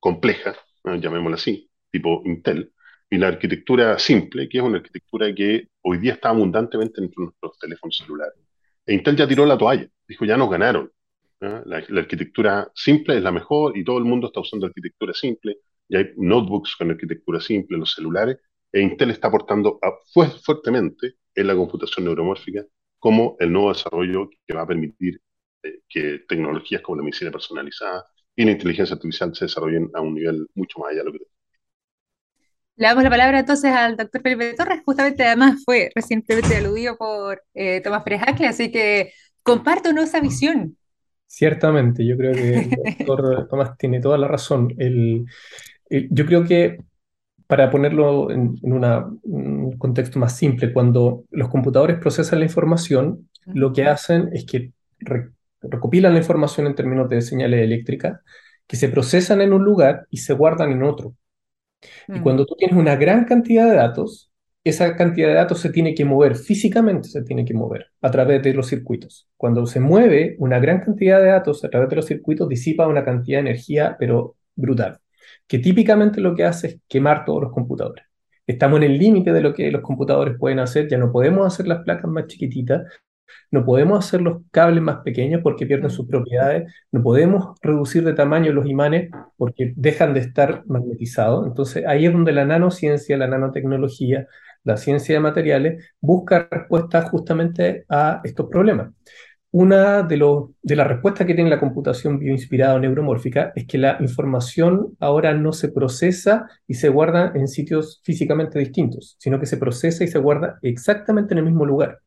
compleja, 0.00 0.56
llamémosla 0.82 1.36
así, 1.36 1.70
tipo 1.90 2.22
Intel, 2.24 2.72
y 3.10 3.18
la 3.18 3.28
arquitectura 3.28 3.98
simple, 3.98 4.48
que 4.48 4.56
es 4.56 4.64
una 4.64 4.78
arquitectura 4.78 5.34
que 5.34 5.68
hoy 5.82 5.98
día 5.98 6.14
está 6.14 6.30
abundantemente 6.30 7.02
entre 7.02 7.22
nuestros 7.22 7.58
teléfonos 7.58 7.98
celulares. 7.98 8.38
E 8.86 8.94
Intel 8.94 9.16
ya 9.16 9.28
tiró 9.28 9.44
la 9.44 9.58
toalla, 9.58 9.86
dijo, 10.08 10.24
ya 10.24 10.38
nos 10.38 10.48
ganaron. 10.48 10.90
La, 11.40 11.62
la, 11.66 12.00
arquitectura 12.00 12.72
simple 12.74 13.18
es 13.18 13.22
la 13.22 13.30
mejor 13.30 13.76
y 13.76 13.84
todo 13.84 13.98
el 13.98 14.04
mundo 14.04 14.28
está 14.28 14.40
usando 14.40 14.64
arquitectura 14.64 15.12
simple. 15.12 15.58
Ya 15.86 15.98
hay 15.98 16.12
notebooks 16.16 16.76
con 16.76 16.92
arquitectura 16.92 17.40
simple, 17.42 17.76
los 17.76 17.92
celulares, 17.92 18.38
e 18.72 18.80
Intel 18.80 19.10
está 19.10 19.28
aportando 19.28 19.78
fuertemente 20.42 21.16
en 21.38 21.46
la 21.46 21.54
computación 21.54 22.04
neuromórfica 22.04 22.64
como 22.98 23.36
el 23.38 23.52
nuevo 23.52 23.72
desarrollo 23.72 24.28
que 24.46 24.54
va 24.54 24.62
a 24.62 24.66
permitir 24.66 25.20
eh, 25.62 25.80
que 25.88 26.20
tecnologías 26.28 26.82
como 26.82 26.96
la 26.96 27.04
medicina 27.04 27.30
personalizada 27.30 28.04
y 28.34 28.44
la 28.44 28.52
inteligencia 28.52 28.94
artificial 28.94 29.34
se 29.34 29.44
desarrollen 29.44 29.90
a 29.94 30.00
un 30.00 30.14
nivel 30.14 30.46
mucho 30.54 30.80
más 30.80 30.90
allá 30.90 31.00
de 31.00 31.04
lo 31.04 31.12
que 31.12 31.18
le 32.76 32.86
damos 32.86 33.04
la 33.04 33.10
palabra 33.10 33.40
entonces 33.40 33.72
al 33.72 33.96
doctor 33.96 34.22
Felipe 34.22 34.54
Torres, 34.54 34.82
justamente 34.84 35.24
además 35.24 35.62
fue 35.64 35.90
recientemente 35.94 36.56
aludido 36.56 36.96
por 36.96 37.42
eh, 37.54 37.80
Tomás 37.82 38.02
Pérez 38.02 38.22
así 38.46 38.70
que 38.70 39.12
compártanos 39.42 40.04
esa 40.04 40.20
visión. 40.20 40.76
Ciertamente, 41.26 42.06
yo 42.06 42.16
creo 42.16 42.34
que 42.34 42.54
el 42.54 42.70
doctor 43.06 43.48
Tomás 43.48 43.76
tiene 43.76 44.00
toda 44.00 44.16
la 44.18 44.28
razón. 44.28 44.74
yo 45.88 46.26
creo 46.26 46.44
que 46.44 46.78
para 47.48 47.70
ponerlo 47.70 48.30
en, 48.30 48.56
un 48.62 49.76
contexto 49.78 50.18
más 50.18 50.36
simple, 50.36 50.72
cuando 50.72 51.24
los 51.30 51.48
computadores 51.48 51.98
procesan 51.98 52.40
la 52.40 52.44
información, 52.44 53.28
lo 53.46 53.72
que 53.72 53.86
hacen 53.86 54.28
es 54.34 54.44
que 54.44 54.72
recopilan 55.62 56.12
la 56.12 56.18
información 56.18 56.66
en 56.66 56.74
términos 56.74 57.08
de 57.08 57.22
señales 57.22 57.62
eléctricas, 57.62 58.20
que 58.66 58.76
se 58.76 58.90
procesan 58.90 59.40
en 59.40 59.54
un 59.54 59.64
lugar 59.64 60.06
y 60.10 60.18
se 60.18 60.34
guardan 60.34 60.72
en 60.72 60.82
otro. 60.82 61.14
Y 62.06 62.20
cuando 62.20 62.44
tú 62.44 62.54
tienes 62.54 62.76
una 62.76 62.96
gran 62.96 63.24
cantidad 63.24 63.66
de 63.66 63.76
datos, 63.76 64.30
esa 64.62 64.94
cantidad 64.94 65.28
de 65.28 65.34
datos 65.34 65.60
se 65.60 65.70
tiene 65.70 65.94
que 65.94 66.04
mover, 66.04 66.36
físicamente 66.36 67.08
se 67.08 67.22
tiene 67.22 67.46
que 67.46 67.54
mover 67.54 67.86
a 68.02 68.10
través 68.10 68.42
de 68.42 68.52
los 68.52 68.66
circuitos. 68.66 69.26
Cuando 69.38 69.64
se 69.64 69.80
mueve 69.80 70.36
una 70.38 70.58
gran 70.58 70.80
cantidad 70.80 71.18
de 71.18 71.28
datos 71.28 71.64
a 71.64 71.70
través 71.70 71.88
de 71.88 71.96
los 71.96 72.04
circuitos, 72.04 72.46
disipa 72.46 72.86
una 72.86 73.06
cantidad 73.06 73.38
de 73.38 73.48
energía, 73.48 73.96
pero 73.98 74.36
brutal, 74.54 75.00
que 75.48 75.58
típicamente 75.58 76.20
lo 76.20 76.34
que 76.34 76.44
hace 76.44 76.66
es 76.68 76.80
quemar 76.88 77.24
todos 77.24 77.42
los 77.44 77.52
computadores. 77.52 78.04
Estamos 78.46 78.78
en 78.78 78.84
el 78.84 78.98
límite 78.98 79.32
de 79.32 79.40
lo 79.40 79.52
que 79.52 79.70
los 79.70 79.82
computadores 79.82 80.36
pueden 80.38 80.58
hacer, 80.60 80.88
ya 80.88 80.98
no 80.98 81.12
podemos 81.12 81.46
hacer 81.46 81.66
las 81.66 81.82
placas 81.84 82.10
más 82.10 82.26
chiquititas, 82.26 82.82
no 83.50 83.64
podemos 83.64 84.04
hacer 84.06 84.20
los 84.22 84.42
cables 84.50 84.82
más 84.82 84.98
pequeños 84.98 85.40
porque 85.42 85.66
pierden 85.66 85.90
sus 85.90 86.06
propiedades, 86.06 86.72
no 86.92 87.02
podemos 87.02 87.58
reducir 87.62 88.04
de 88.04 88.14
tamaño 88.14 88.52
los 88.52 88.66
imanes 88.66 89.10
porque 89.36 89.72
dejan 89.76 90.14
de 90.14 90.20
estar 90.20 90.62
magnetizados. 90.66 91.46
Entonces 91.46 91.84
ahí 91.86 92.06
es 92.06 92.12
donde 92.12 92.32
la 92.32 92.44
nanociencia, 92.44 93.16
la 93.16 93.26
nanotecnología, 93.28 94.26
la 94.64 94.76
ciencia 94.76 95.14
de 95.14 95.20
materiales 95.20 95.92
busca 96.00 96.48
respuestas 96.50 97.10
justamente 97.10 97.84
a 97.88 98.20
estos 98.24 98.48
problemas. 98.48 98.92
Una 99.50 100.02
de, 100.02 100.18
las 100.18 100.86
respuestas 100.86 101.26
que 101.26 101.34
tiene 101.34 101.48
la 101.48 101.58
computación 101.58 102.18
bioinspirada 102.18 102.74
o 102.74 102.78
neuromórfica 102.78 103.52
es 103.56 103.66
que 103.66 103.78
la 103.78 103.96
información 104.00 104.94
ahora 105.00 105.32
no 105.32 105.52
se 105.54 105.70
procesa 105.70 106.46
y 106.66 106.74
se 106.74 106.90
guarda 106.90 107.32
en 107.34 107.48
sitios 107.48 108.00
físicamente 108.04 108.58
distintos, 108.58 109.16
sino 109.18 109.40
que 109.40 109.46
se 109.46 109.56
procesa 109.56 110.04
y 110.04 110.08
se 110.08 110.18
guarda 110.18 110.58
exactamente 110.62 111.32
en 111.32 111.38
el 111.38 111.44
mismo 111.46 111.64
lugar. 111.64 112.00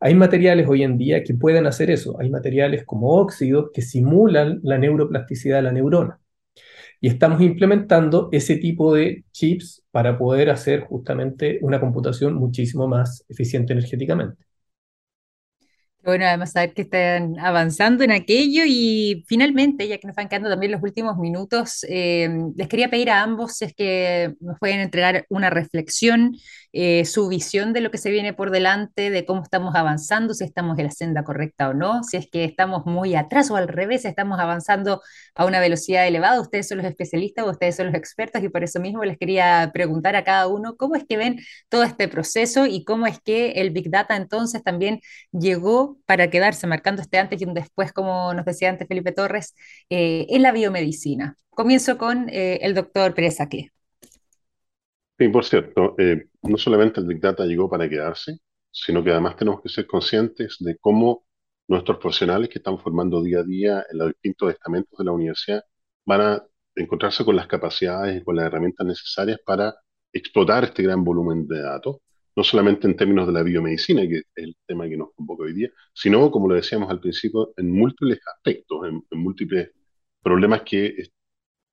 Hay 0.00 0.14
materiales 0.14 0.68
hoy 0.68 0.82
en 0.82 0.98
día 0.98 1.22
que 1.24 1.34
pueden 1.34 1.66
hacer 1.66 1.90
eso. 1.90 2.20
Hay 2.20 2.30
materiales 2.30 2.84
como 2.84 3.10
óxidos 3.16 3.70
que 3.72 3.82
simulan 3.82 4.60
la 4.62 4.78
neuroplasticidad 4.78 5.56
de 5.56 5.62
la 5.62 5.72
neurona. 5.72 6.20
Y 7.00 7.08
estamos 7.08 7.40
implementando 7.40 8.28
ese 8.32 8.56
tipo 8.56 8.94
de 8.94 9.24
chips 9.32 9.84
para 9.90 10.18
poder 10.18 10.50
hacer 10.50 10.80
justamente 10.82 11.58
una 11.62 11.80
computación 11.80 12.34
muchísimo 12.34 12.88
más 12.88 13.24
eficiente 13.28 13.72
energéticamente. 13.72 14.44
Bueno, 16.04 16.26
además 16.26 16.52
saber 16.52 16.74
que 16.74 16.82
están 16.82 17.38
avanzando 17.38 18.04
en 18.04 18.10
aquello 18.10 18.62
y 18.66 19.24
finalmente, 19.26 19.88
ya 19.88 19.96
que 19.96 20.06
nos 20.06 20.14
van 20.14 20.28
quedando 20.28 20.50
también 20.50 20.72
los 20.72 20.82
últimos 20.82 21.16
minutos, 21.16 21.82
eh, 21.88 22.28
les 22.56 22.68
quería 22.68 22.90
pedir 22.90 23.08
a 23.08 23.22
ambos 23.22 23.54
si 23.56 23.64
es 23.64 23.74
que 23.74 24.34
nos 24.40 24.58
pueden 24.58 24.80
entregar 24.80 25.24
una 25.30 25.48
reflexión, 25.48 26.36
eh, 26.74 27.06
su 27.06 27.28
visión 27.28 27.72
de 27.72 27.80
lo 27.80 27.90
que 27.90 27.96
se 27.96 28.10
viene 28.10 28.34
por 28.34 28.50
delante, 28.50 29.08
de 29.10 29.24
cómo 29.24 29.42
estamos 29.42 29.74
avanzando, 29.76 30.34
si 30.34 30.44
estamos 30.44 30.78
en 30.78 30.84
la 30.86 30.90
senda 30.90 31.24
correcta 31.24 31.70
o 31.70 31.74
no, 31.74 32.02
si 32.04 32.18
es 32.18 32.28
que 32.30 32.44
estamos 32.44 32.84
muy 32.84 33.14
atrás 33.14 33.50
o 33.50 33.56
al 33.56 33.68
revés, 33.68 34.04
estamos 34.04 34.38
avanzando 34.40 35.00
a 35.34 35.46
una 35.46 35.58
velocidad 35.60 36.06
elevada. 36.06 36.38
Ustedes 36.40 36.68
son 36.68 36.78
los 36.78 36.86
especialistas, 36.86 37.46
ustedes 37.46 37.76
son 37.76 37.86
los 37.86 37.94
expertos 37.94 38.42
y 38.42 38.50
por 38.50 38.62
eso 38.62 38.78
mismo 38.78 39.04
les 39.04 39.16
quería 39.16 39.70
preguntar 39.72 40.16
a 40.16 40.24
cada 40.24 40.48
uno 40.48 40.76
cómo 40.76 40.96
es 40.96 41.04
que 41.08 41.16
ven 41.16 41.38
todo 41.70 41.82
este 41.84 42.08
proceso 42.08 42.66
y 42.66 42.84
cómo 42.84 43.06
es 43.06 43.20
que 43.20 43.52
el 43.52 43.70
Big 43.70 43.90
Data 43.90 44.16
entonces 44.16 44.62
también 44.62 45.00
llegó 45.32 45.93
para 46.06 46.30
quedarse, 46.30 46.66
marcando 46.66 47.02
este 47.02 47.18
antes 47.18 47.40
y 47.40 47.44
un 47.44 47.54
después, 47.54 47.92
como 47.92 48.32
nos 48.34 48.44
decía 48.44 48.70
antes 48.70 48.88
Felipe 48.88 49.12
Torres, 49.12 49.54
eh, 49.90 50.26
en 50.28 50.42
la 50.42 50.52
biomedicina. 50.52 51.36
Comienzo 51.50 51.98
con 51.98 52.28
eh, 52.28 52.58
el 52.62 52.74
doctor 52.74 53.14
Pérez 53.14 53.40
Acle. 53.40 53.72
Sí, 55.18 55.28
por 55.28 55.44
cierto, 55.44 55.94
eh, 55.98 56.26
no 56.42 56.58
solamente 56.58 57.00
el 57.00 57.06
Big 57.06 57.20
Data 57.20 57.44
llegó 57.44 57.70
para 57.70 57.88
quedarse, 57.88 58.38
sino 58.70 59.04
que 59.04 59.10
además 59.10 59.36
tenemos 59.36 59.62
que 59.62 59.68
ser 59.68 59.86
conscientes 59.86 60.56
de 60.58 60.76
cómo 60.78 61.24
nuestros 61.68 61.98
profesionales 61.98 62.48
que 62.48 62.58
están 62.58 62.78
formando 62.78 63.22
día 63.22 63.40
a 63.40 63.44
día 63.44 63.86
en 63.90 63.98
los 63.98 64.08
distintos 64.08 64.52
estamentos 64.52 64.98
de 64.98 65.04
la 65.04 65.12
universidad 65.12 65.62
van 66.04 66.20
a 66.20 66.42
encontrarse 66.74 67.24
con 67.24 67.36
las 67.36 67.46
capacidades 67.46 68.20
y 68.20 68.24
con 68.24 68.36
las 68.36 68.46
herramientas 68.46 68.86
necesarias 68.86 69.38
para 69.46 69.74
explotar 70.12 70.64
este 70.64 70.82
gran 70.82 71.04
volumen 71.04 71.46
de 71.46 71.62
datos 71.62 71.98
no 72.36 72.44
solamente 72.44 72.86
en 72.86 72.96
términos 72.96 73.26
de 73.26 73.32
la 73.32 73.42
biomedicina, 73.42 74.02
que 74.02 74.18
es 74.18 74.24
el 74.36 74.56
tema 74.66 74.88
que 74.88 74.96
nos 74.96 75.12
convoca 75.14 75.44
hoy 75.44 75.52
día, 75.54 75.70
sino, 75.92 76.30
como 76.30 76.48
lo 76.48 76.54
decíamos 76.56 76.90
al 76.90 77.00
principio, 77.00 77.52
en 77.56 77.70
múltiples 77.70 78.20
aspectos, 78.36 78.88
en, 78.88 79.20
múltiples 79.20 79.70
problemas 80.22 80.62
que 80.62 81.08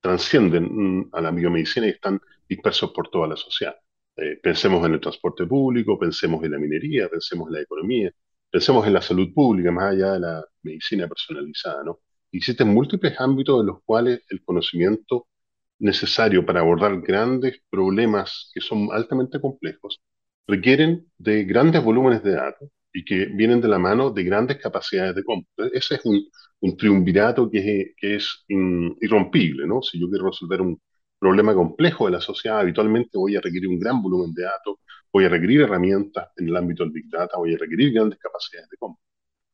transcienden 0.02 1.00
mm, 1.00 1.10
a 1.14 1.22
la 1.22 1.32
biomedicina 1.32 1.88
y 1.88 1.92
están 1.92 2.20
dispersos 2.48 2.92
por 2.92 3.10
toda 3.10 3.28
la 3.28 3.36
sociedad. 3.38 3.76
Eh, 4.18 4.40
pensemos 4.44 4.86
en 4.86 4.94
el 4.94 5.00
transporte 5.00 5.46
público, 5.46 5.98
pensemos 5.98 6.44
en 6.44 6.52
la 6.52 6.60
minería, 6.60 7.10
pensemos 7.10 7.48
en 7.48 7.54
la 7.56 7.62
economía, 7.62 8.12
pensemos 8.50 8.86
en 8.88 8.94
la 8.94 9.02
salud 9.02 9.34
pública, 9.34 9.72
más 9.72 9.94
allá 9.94 10.14
de 10.14 10.20
la 10.20 10.46
medicina 10.64 11.08
personalizada, 11.08 11.84
¿no? 11.84 12.00
Existen 12.32 12.70
múltiples 12.70 13.20
ámbitos 13.20 13.62
en 13.62 13.68
los 13.68 13.84
cuales 13.84 14.22
el 14.30 14.44
conocimiento 14.44 15.28
necesario 15.80 16.46
para 16.46 16.62
abordar 16.62 17.02
grandes 17.02 17.62
problemas 17.70 18.52
que 18.54 18.62
son 18.62 18.90
altamente 18.92 19.40
complejos 19.42 20.02
requieren 20.52 21.08
de 21.18 21.44
grandes 21.46 21.84
volúmenes 21.84 22.24
de 22.24 22.34
datos 22.34 22.70
y 22.94 23.06
que 23.06 23.26
vienen 23.26 23.62
de 23.62 23.70
la 23.70 23.80
mano 23.80 24.12
de 24.12 24.24
grandes 24.24 24.58
capacidades 24.58 25.16
de 25.16 25.24
cómputo. 25.24 25.64
Ese 25.74 25.96
es 25.96 26.06
un, 26.06 26.24
un 26.62 26.78
triunvirato 26.78 27.50
que 27.50 27.60
es, 27.60 27.96
que 27.98 28.16
es 28.16 28.46
irrompible, 28.48 29.66
¿no? 29.68 29.82
Si 29.82 30.00
yo 30.00 30.10
quiero 30.10 30.28
resolver 30.28 30.62
un 30.62 30.80
problema 31.20 31.54
complejo 31.54 32.06
de 32.06 32.12
la 32.12 32.22
sociedad, 32.22 32.60
habitualmente 32.60 33.18
voy 33.18 33.36
a 33.36 33.42
requerir 33.42 33.70
un 33.70 33.80
gran 33.80 34.02
volumen 34.02 34.34
de 34.34 34.44
datos, 34.44 34.76
voy 35.14 35.26
a 35.26 35.30
requerir 35.30 35.62
herramientas 35.62 36.30
en 36.38 36.50
el 36.50 36.58
ámbito 36.58 36.84
del 36.84 36.92
Big 36.94 37.10
Data, 37.10 37.38
voy 37.38 37.54
a 37.56 37.58
requerir 37.58 37.94
grandes 37.94 38.20
capacidades 38.20 38.70
de 38.70 38.78
cómputo. 38.78 39.04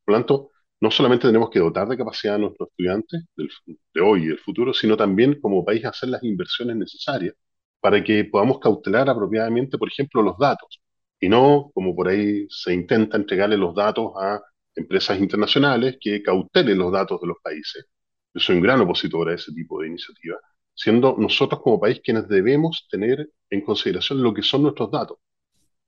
Por 0.05 0.13
lo 0.13 0.19
tanto, 0.19 0.51
no 0.81 0.91
solamente 0.91 1.27
tenemos 1.27 1.49
que 1.49 1.59
dotar 1.59 1.87
de 1.87 1.97
capacidad 1.97 2.35
a 2.35 2.37
nuestros 2.39 2.69
estudiantes 2.69 3.25
de 3.93 4.01
hoy 4.01 4.23
y 4.23 4.27
del 4.27 4.39
futuro, 4.39 4.73
sino 4.73 4.95
también 4.97 5.39
como 5.41 5.65
país 5.65 5.85
hacer 5.85 6.09
las 6.09 6.23
inversiones 6.23 6.75
necesarias 6.77 7.35
para 7.79 8.03
que 8.03 8.25
podamos 8.25 8.59
cautelar 8.59 9.09
apropiadamente, 9.09 9.77
por 9.77 9.89
ejemplo, 9.89 10.21
los 10.21 10.37
datos, 10.37 10.79
y 11.19 11.29
no 11.29 11.71
como 11.73 11.95
por 11.95 12.07
ahí 12.09 12.47
se 12.49 12.73
intenta 12.73 13.17
entregarle 13.17 13.57
los 13.57 13.75
datos 13.75 14.11
a 14.21 14.41
empresas 14.75 15.19
internacionales 15.19 15.97
que 15.99 16.21
cautelen 16.21 16.77
los 16.77 16.91
datos 16.91 17.19
de 17.21 17.27
los 17.27 17.37
países. 17.43 17.85
Yo 18.33 18.39
soy 18.41 18.57
un 18.57 18.61
gran 18.61 18.81
opositor 18.81 19.29
a 19.29 19.35
ese 19.35 19.51
tipo 19.53 19.81
de 19.81 19.87
iniciativa, 19.87 20.37
siendo 20.75 21.15
nosotros 21.17 21.61
como 21.61 21.79
país 21.79 22.01
quienes 22.03 22.27
debemos 22.27 22.87
tener 22.89 23.29
en 23.49 23.61
consideración 23.61 24.21
lo 24.21 24.33
que 24.33 24.43
son 24.43 24.63
nuestros 24.63 24.91
datos. 24.91 25.17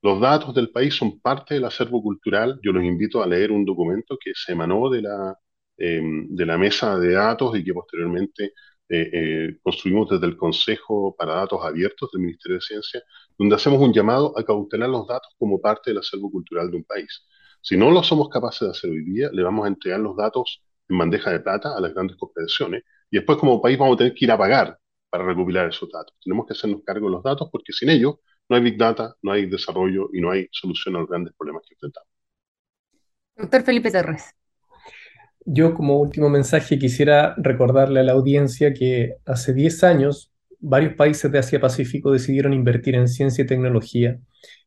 Los 0.02 0.20
datos 0.20 0.54
del 0.54 0.70
país 0.70 0.94
son 0.94 1.20
parte 1.20 1.54
del 1.54 1.64
acervo 1.64 2.02
cultural. 2.02 2.58
Yo 2.62 2.72
los 2.72 2.84
invito 2.84 3.22
a 3.22 3.26
leer 3.26 3.52
un 3.52 3.64
documento 3.64 4.16
que 4.22 4.32
se 4.34 4.52
emanó 4.52 4.88
de 4.90 5.02
la, 5.02 5.38
em, 5.76 6.26
de 6.34 6.46
la 6.46 6.56
mesa 6.58 6.98
de 6.98 7.12
datos 7.12 7.56
y 7.58 7.64
que 7.64 7.74
posteriormente 7.74 8.52
eh, 8.92 9.10
eh, 9.12 9.58
construimos 9.62 10.08
desde 10.10 10.26
el 10.26 10.36
Consejo 10.36 11.14
para 11.16 11.34
Datos 11.34 11.64
Abiertos 11.64 12.10
del 12.12 12.22
Ministerio 12.22 12.56
de 12.56 12.62
Ciencia, 12.62 13.02
donde 13.38 13.54
hacemos 13.54 13.80
un 13.80 13.92
llamado 13.92 14.36
a 14.36 14.44
cautelar 14.44 14.88
los 14.88 15.06
datos 15.06 15.32
como 15.38 15.60
parte 15.60 15.90
del 15.90 15.98
acervo 15.98 16.28
cultural 16.28 16.70
de 16.72 16.78
un 16.78 16.84
país. 16.84 17.24
Si 17.60 17.76
no 17.76 17.90
lo 17.92 18.02
somos 18.02 18.28
capaces 18.28 18.66
de 18.66 18.70
hacer 18.70 18.90
hoy 18.90 19.04
día, 19.04 19.30
le 19.32 19.44
vamos 19.44 19.64
a 19.64 19.68
entregar 19.68 20.00
los 20.00 20.16
datos 20.16 20.64
en 20.88 20.98
bandeja 20.98 21.30
de 21.30 21.38
plata 21.38 21.76
a 21.76 21.80
las 21.80 21.94
grandes 21.94 22.16
corporaciones 22.16 22.82
y 23.10 23.18
después 23.18 23.38
como 23.38 23.62
país 23.62 23.78
vamos 23.78 23.94
a 23.94 23.98
tener 23.98 24.14
que 24.14 24.24
ir 24.24 24.32
a 24.32 24.38
pagar 24.38 24.76
para 25.08 25.24
recopilar 25.24 25.68
esos 25.68 25.88
datos. 25.88 26.16
Tenemos 26.24 26.46
que 26.46 26.54
hacernos 26.54 26.82
cargo 26.84 27.06
de 27.06 27.12
los 27.12 27.22
datos 27.22 27.48
porque 27.52 27.72
sin 27.72 27.90
ellos 27.90 28.16
no 28.48 28.56
hay 28.56 28.62
Big 28.62 28.76
Data, 28.76 29.14
no 29.22 29.30
hay 29.30 29.46
desarrollo 29.46 30.08
y 30.12 30.20
no 30.20 30.32
hay 30.32 30.48
solución 30.50 30.96
a 30.96 30.98
los 30.98 31.08
grandes 31.08 31.32
problemas 31.38 31.62
que 31.68 31.74
enfrentamos. 31.74 32.08
Doctor 33.36 33.62
Felipe 33.62 33.92
Torres. 33.92 34.34
Yo 35.44 35.74
como 35.74 35.98
último 35.98 36.28
mensaje 36.28 36.78
quisiera 36.78 37.34
recordarle 37.38 38.00
a 38.00 38.02
la 38.02 38.12
audiencia 38.12 38.72
que 38.74 39.16
hace 39.24 39.54
10 39.54 39.84
años 39.84 40.30
varios 40.60 40.94
países 40.94 41.32
de 41.32 41.38
Asia 41.38 41.60
Pacífico 41.60 42.12
decidieron 42.12 42.52
invertir 42.52 42.94
en 42.94 43.08
ciencia 43.08 43.42
y 43.44 43.46
tecnología 43.46 44.18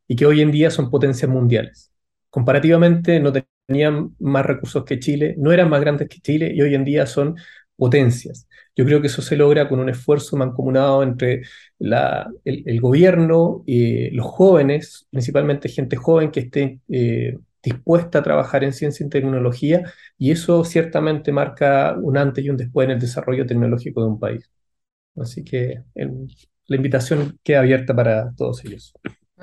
y 0.08 0.16
que 0.16 0.26
hoy 0.26 0.42
en 0.42 0.52
día 0.52 0.72
son 0.72 0.90
potencias 0.90 1.30
mundiales. 1.30 1.92
Comparativamente 2.30 3.20
no 3.20 3.32
tenían 3.68 4.16
más 4.20 4.46
recursos 4.46 4.84
que 4.84 5.00
Chile, 5.00 5.36
no 5.38 5.52
eran 5.52 5.70
más 5.70 5.82
grandes 5.82 6.10
que 6.10 6.20
Chile 6.20 6.52
y 6.54 6.62
hoy 6.62 6.76
en 6.76 6.84
día 6.84 7.06
son 7.06 7.36
potencias. 7.76 8.48
Yo 8.76 8.86
creo 8.86 9.02
que 9.02 9.08
eso 9.08 9.22
se 9.22 9.38
logra 9.38 9.70
con 9.70 9.80
un 9.80 9.90
esfuerzo 9.90 10.36
mancomunado 10.36 11.04
entre 11.04 11.44
el, 11.80 12.82
gobierno, 12.82 13.64
y 13.68 14.10
los 14.12 14.26
jóvenes, 14.26 15.08
principalmente 15.12 15.70
gente 15.70 15.96
joven 15.96 16.32
que 16.32 16.40
esté 16.42 16.80
eh, 16.90 17.38
dispuesta 17.64 18.20
a 18.20 18.24
trabajar 18.24 18.64
en 18.64 18.74
ciencia 18.74 19.06
y 19.06 19.10
tecnología, 19.10 19.84
y 20.18 20.32
eso 20.32 20.64
ciertamente 20.66 21.32
marca 21.32 21.96
un 22.02 22.18
antes 22.18 22.46
y 22.46 22.50
un 22.50 22.58
después 22.58 22.86
en 22.86 22.92
el 22.92 23.00
desarrollo 23.00 23.46
tecnológico 23.46 24.02
de 24.02 24.08
un 24.10 24.20
país. 24.20 24.52
Así 25.16 25.44
que 25.44 25.84
la 25.96 26.76
invitación 26.76 27.40
queda 27.44 27.60
abierta 27.60 27.96
para 27.96 28.34
todos 28.36 28.64
ellos. 28.66 28.94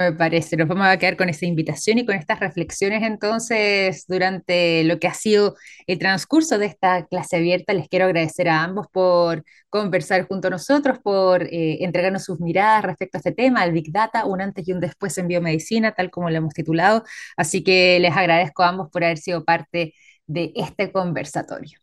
Me 0.00 0.12
parece, 0.14 0.56
nos 0.56 0.66
vamos 0.66 0.86
a 0.86 0.96
quedar 0.96 1.14
con 1.14 1.28
esa 1.28 1.44
invitación 1.44 1.98
y 1.98 2.06
con 2.06 2.14
estas 2.14 2.40
reflexiones 2.40 3.02
entonces 3.02 4.06
durante 4.08 4.82
lo 4.84 4.98
que 4.98 5.06
ha 5.06 5.12
sido 5.12 5.56
el 5.86 5.98
transcurso 5.98 6.56
de 6.56 6.64
esta 6.64 7.04
clase 7.04 7.36
abierta. 7.36 7.74
Les 7.74 7.86
quiero 7.86 8.06
agradecer 8.06 8.48
a 8.48 8.62
ambos 8.64 8.86
por 8.90 9.44
conversar 9.68 10.26
junto 10.26 10.48
a 10.48 10.52
nosotros, 10.52 10.98
por 11.00 11.42
eh, 11.42 11.84
entregarnos 11.84 12.24
sus 12.24 12.40
miradas 12.40 12.84
respecto 12.84 13.18
a 13.18 13.20
este 13.20 13.32
tema, 13.32 13.62
el 13.62 13.72
Big 13.72 13.92
Data, 13.92 14.24
un 14.24 14.40
antes 14.40 14.66
y 14.66 14.72
un 14.72 14.80
después 14.80 15.18
en 15.18 15.28
biomedicina, 15.28 15.92
tal 15.92 16.10
como 16.10 16.30
lo 16.30 16.36
hemos 16.38 16.54
titulado. 16.54 17.04
Así 17.36 17.62
que 17.62 18.00
les 18.00 18.16
agradezco 18.16 18.62
a 18.62 18.68
ambos 18.70 18.88
por 18.90 19.04
haber 19.04 19.18
sido 19.18 19.44
parte 19.44 19.92
de 20.26 20.52
este 20.56 20.90
conversatorio. 20.92 21.78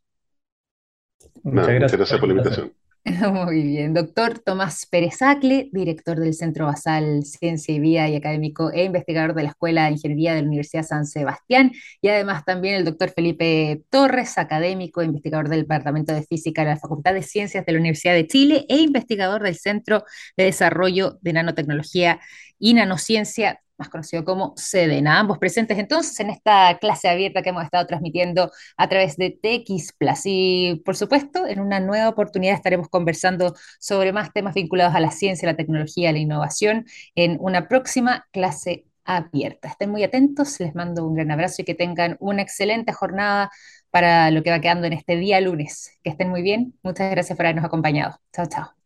Muchas 1.44 1.92
gracias 1.92 2.20
por 2.20 2.30
la 2.30 2.34
invitación. 2.34 2.74
Muy 3.32 3.64
bien, 3.64 3.94
doctor 3.94 4.40
Tomás 4.40 4.86
Pérez 4.86 5.22
Acle, 5.22 5.70
director 5.72 6.20
del 6.20 6.34
Centro 6.34 6.66
Basal 6.66 7.24
Ciencia 7.24 7.74
y 7.74 7.80
Vida 7.80 8.10
y 8.10 8.16
académico 8.16 8.70
e 8.72 8.84
investigador 8.84 9.34
de 9.34 9.44
la 9.44 9.50
Escuela 9.50 9.86
de 9.86 9.92
Ingeniería 9.92 10.34
de 10.34 10.42
la 10.42 10.48
Universidad 10.48 10.84
San 10.84 11.06
Sebastián, 11.06 11.72
y 12.02 12.10
además 12.10 12.44
también 12.44 12.76
el 12.76 12.84
doctor 12.84 13.10
Felipe 13.12 13.82
Torres, 13.90 14.38
académico 14.38 15.02
e 15.02 15.06
investigador 15.06 15.48
del 15.48 15.62
Departamento 15.62 16.14
de 16.14 16.24
Física 16.24 16.64
de 16.64 16.72
la 16.72 16.78
Facultad 16.78 17.14
de 17.14 17.24
Ciencias 17.24 17.66
de 17.66 17.72
la 17.72 17.80
Universidad 17.80 18.14
de 18.14 18.28
Chile 18.28 18.66
e 18.68 18.78
investigador 18.78 19.42
del 19.42 19.56
Centro 19.56 20.04
de 20.36 20.44
Desarrollo 20.46 21.18
de 21.22 21.34
Nanotecnología 21.34 22.20
y 22.60 22.74
Nanociencia 22.74 23.62
más 23.78 23.90
conocido 23.90 24.24
como 24.26 24.54
Sedena. 24.58 25.20
Ambos 25.20 25.38
presentes 25.38 25.78
entonces 25.78 26.20
en 26.20 26.30
esta 26.30 26.78
clase 26.80 27.10
abierta 27.10 27.42
que 27.42 27.50
hemos 27.50 27.64
estado 27.64 27.86
transmitiendo 27.88 28.52
a 28.78 28.90
través 28.90 29.18
de 29.18 29.32
TX 29.32 29.94
Plus. 29.98 30.22
Y 30.26 30.82
por 30.86 30.96
supuesto, 30.96 31.48
en 31.48 31.60
una 31.60 31.80
nueva 31.80 32.10
oportunidad 32.10 32.56
estaremos 32.56 32.90
conversando 32.90 33.56
sobre 33.80 34.14
más 34.14 34.34
temas 34.34 34.56
vinculados 34.56 34.96
a 34.96 35.00
la 35.00 35.12
ciencia, 35.12 35.48
la 35.48 35.56
tecnología, 35.58 36.12
la 36.12 36.20
innovación 36.20 36.86
en 37.16 37.38
una 37.40 37.68
próxima 37.68 38.28
clase 38.32 38.86
abierta. 39.06 39.70
Estén 39.70 39.90
muy 39.90 40.04
atentos, 40.04 40.60
les 40.60 40.76
mando 40.76 41.08
un 41.08 41.16
gran 41.16 41.32
abrazo 41.32 41.62
y 41.62 41.66
que 41.66 41.76
tengan 41.76 42.18
una 42.20 42.42
excelente 42.42 42.92
jornada 42.94 43.50
para 43.90 44.32
lo 44.32 44.44
que 44.44 44.52
va 44.52 44.60
quedando 44.60 44.86
en 44.88 44.94
este 44.94 45.16
día 45.16 45.42
lunes. 45.42 45.98
Que 46.04 46.10
estén 46.12 46.30
muy 46.30 46.42
bien. 46.42 46.78
Muchas 46.84 47.10
gracias 47.12 47.36
por 47.38 47.46
habernos 47.46 47.66
acompañado. 47.66 48.20
Chao, 48.34 48.46
chao. 48.48 48.77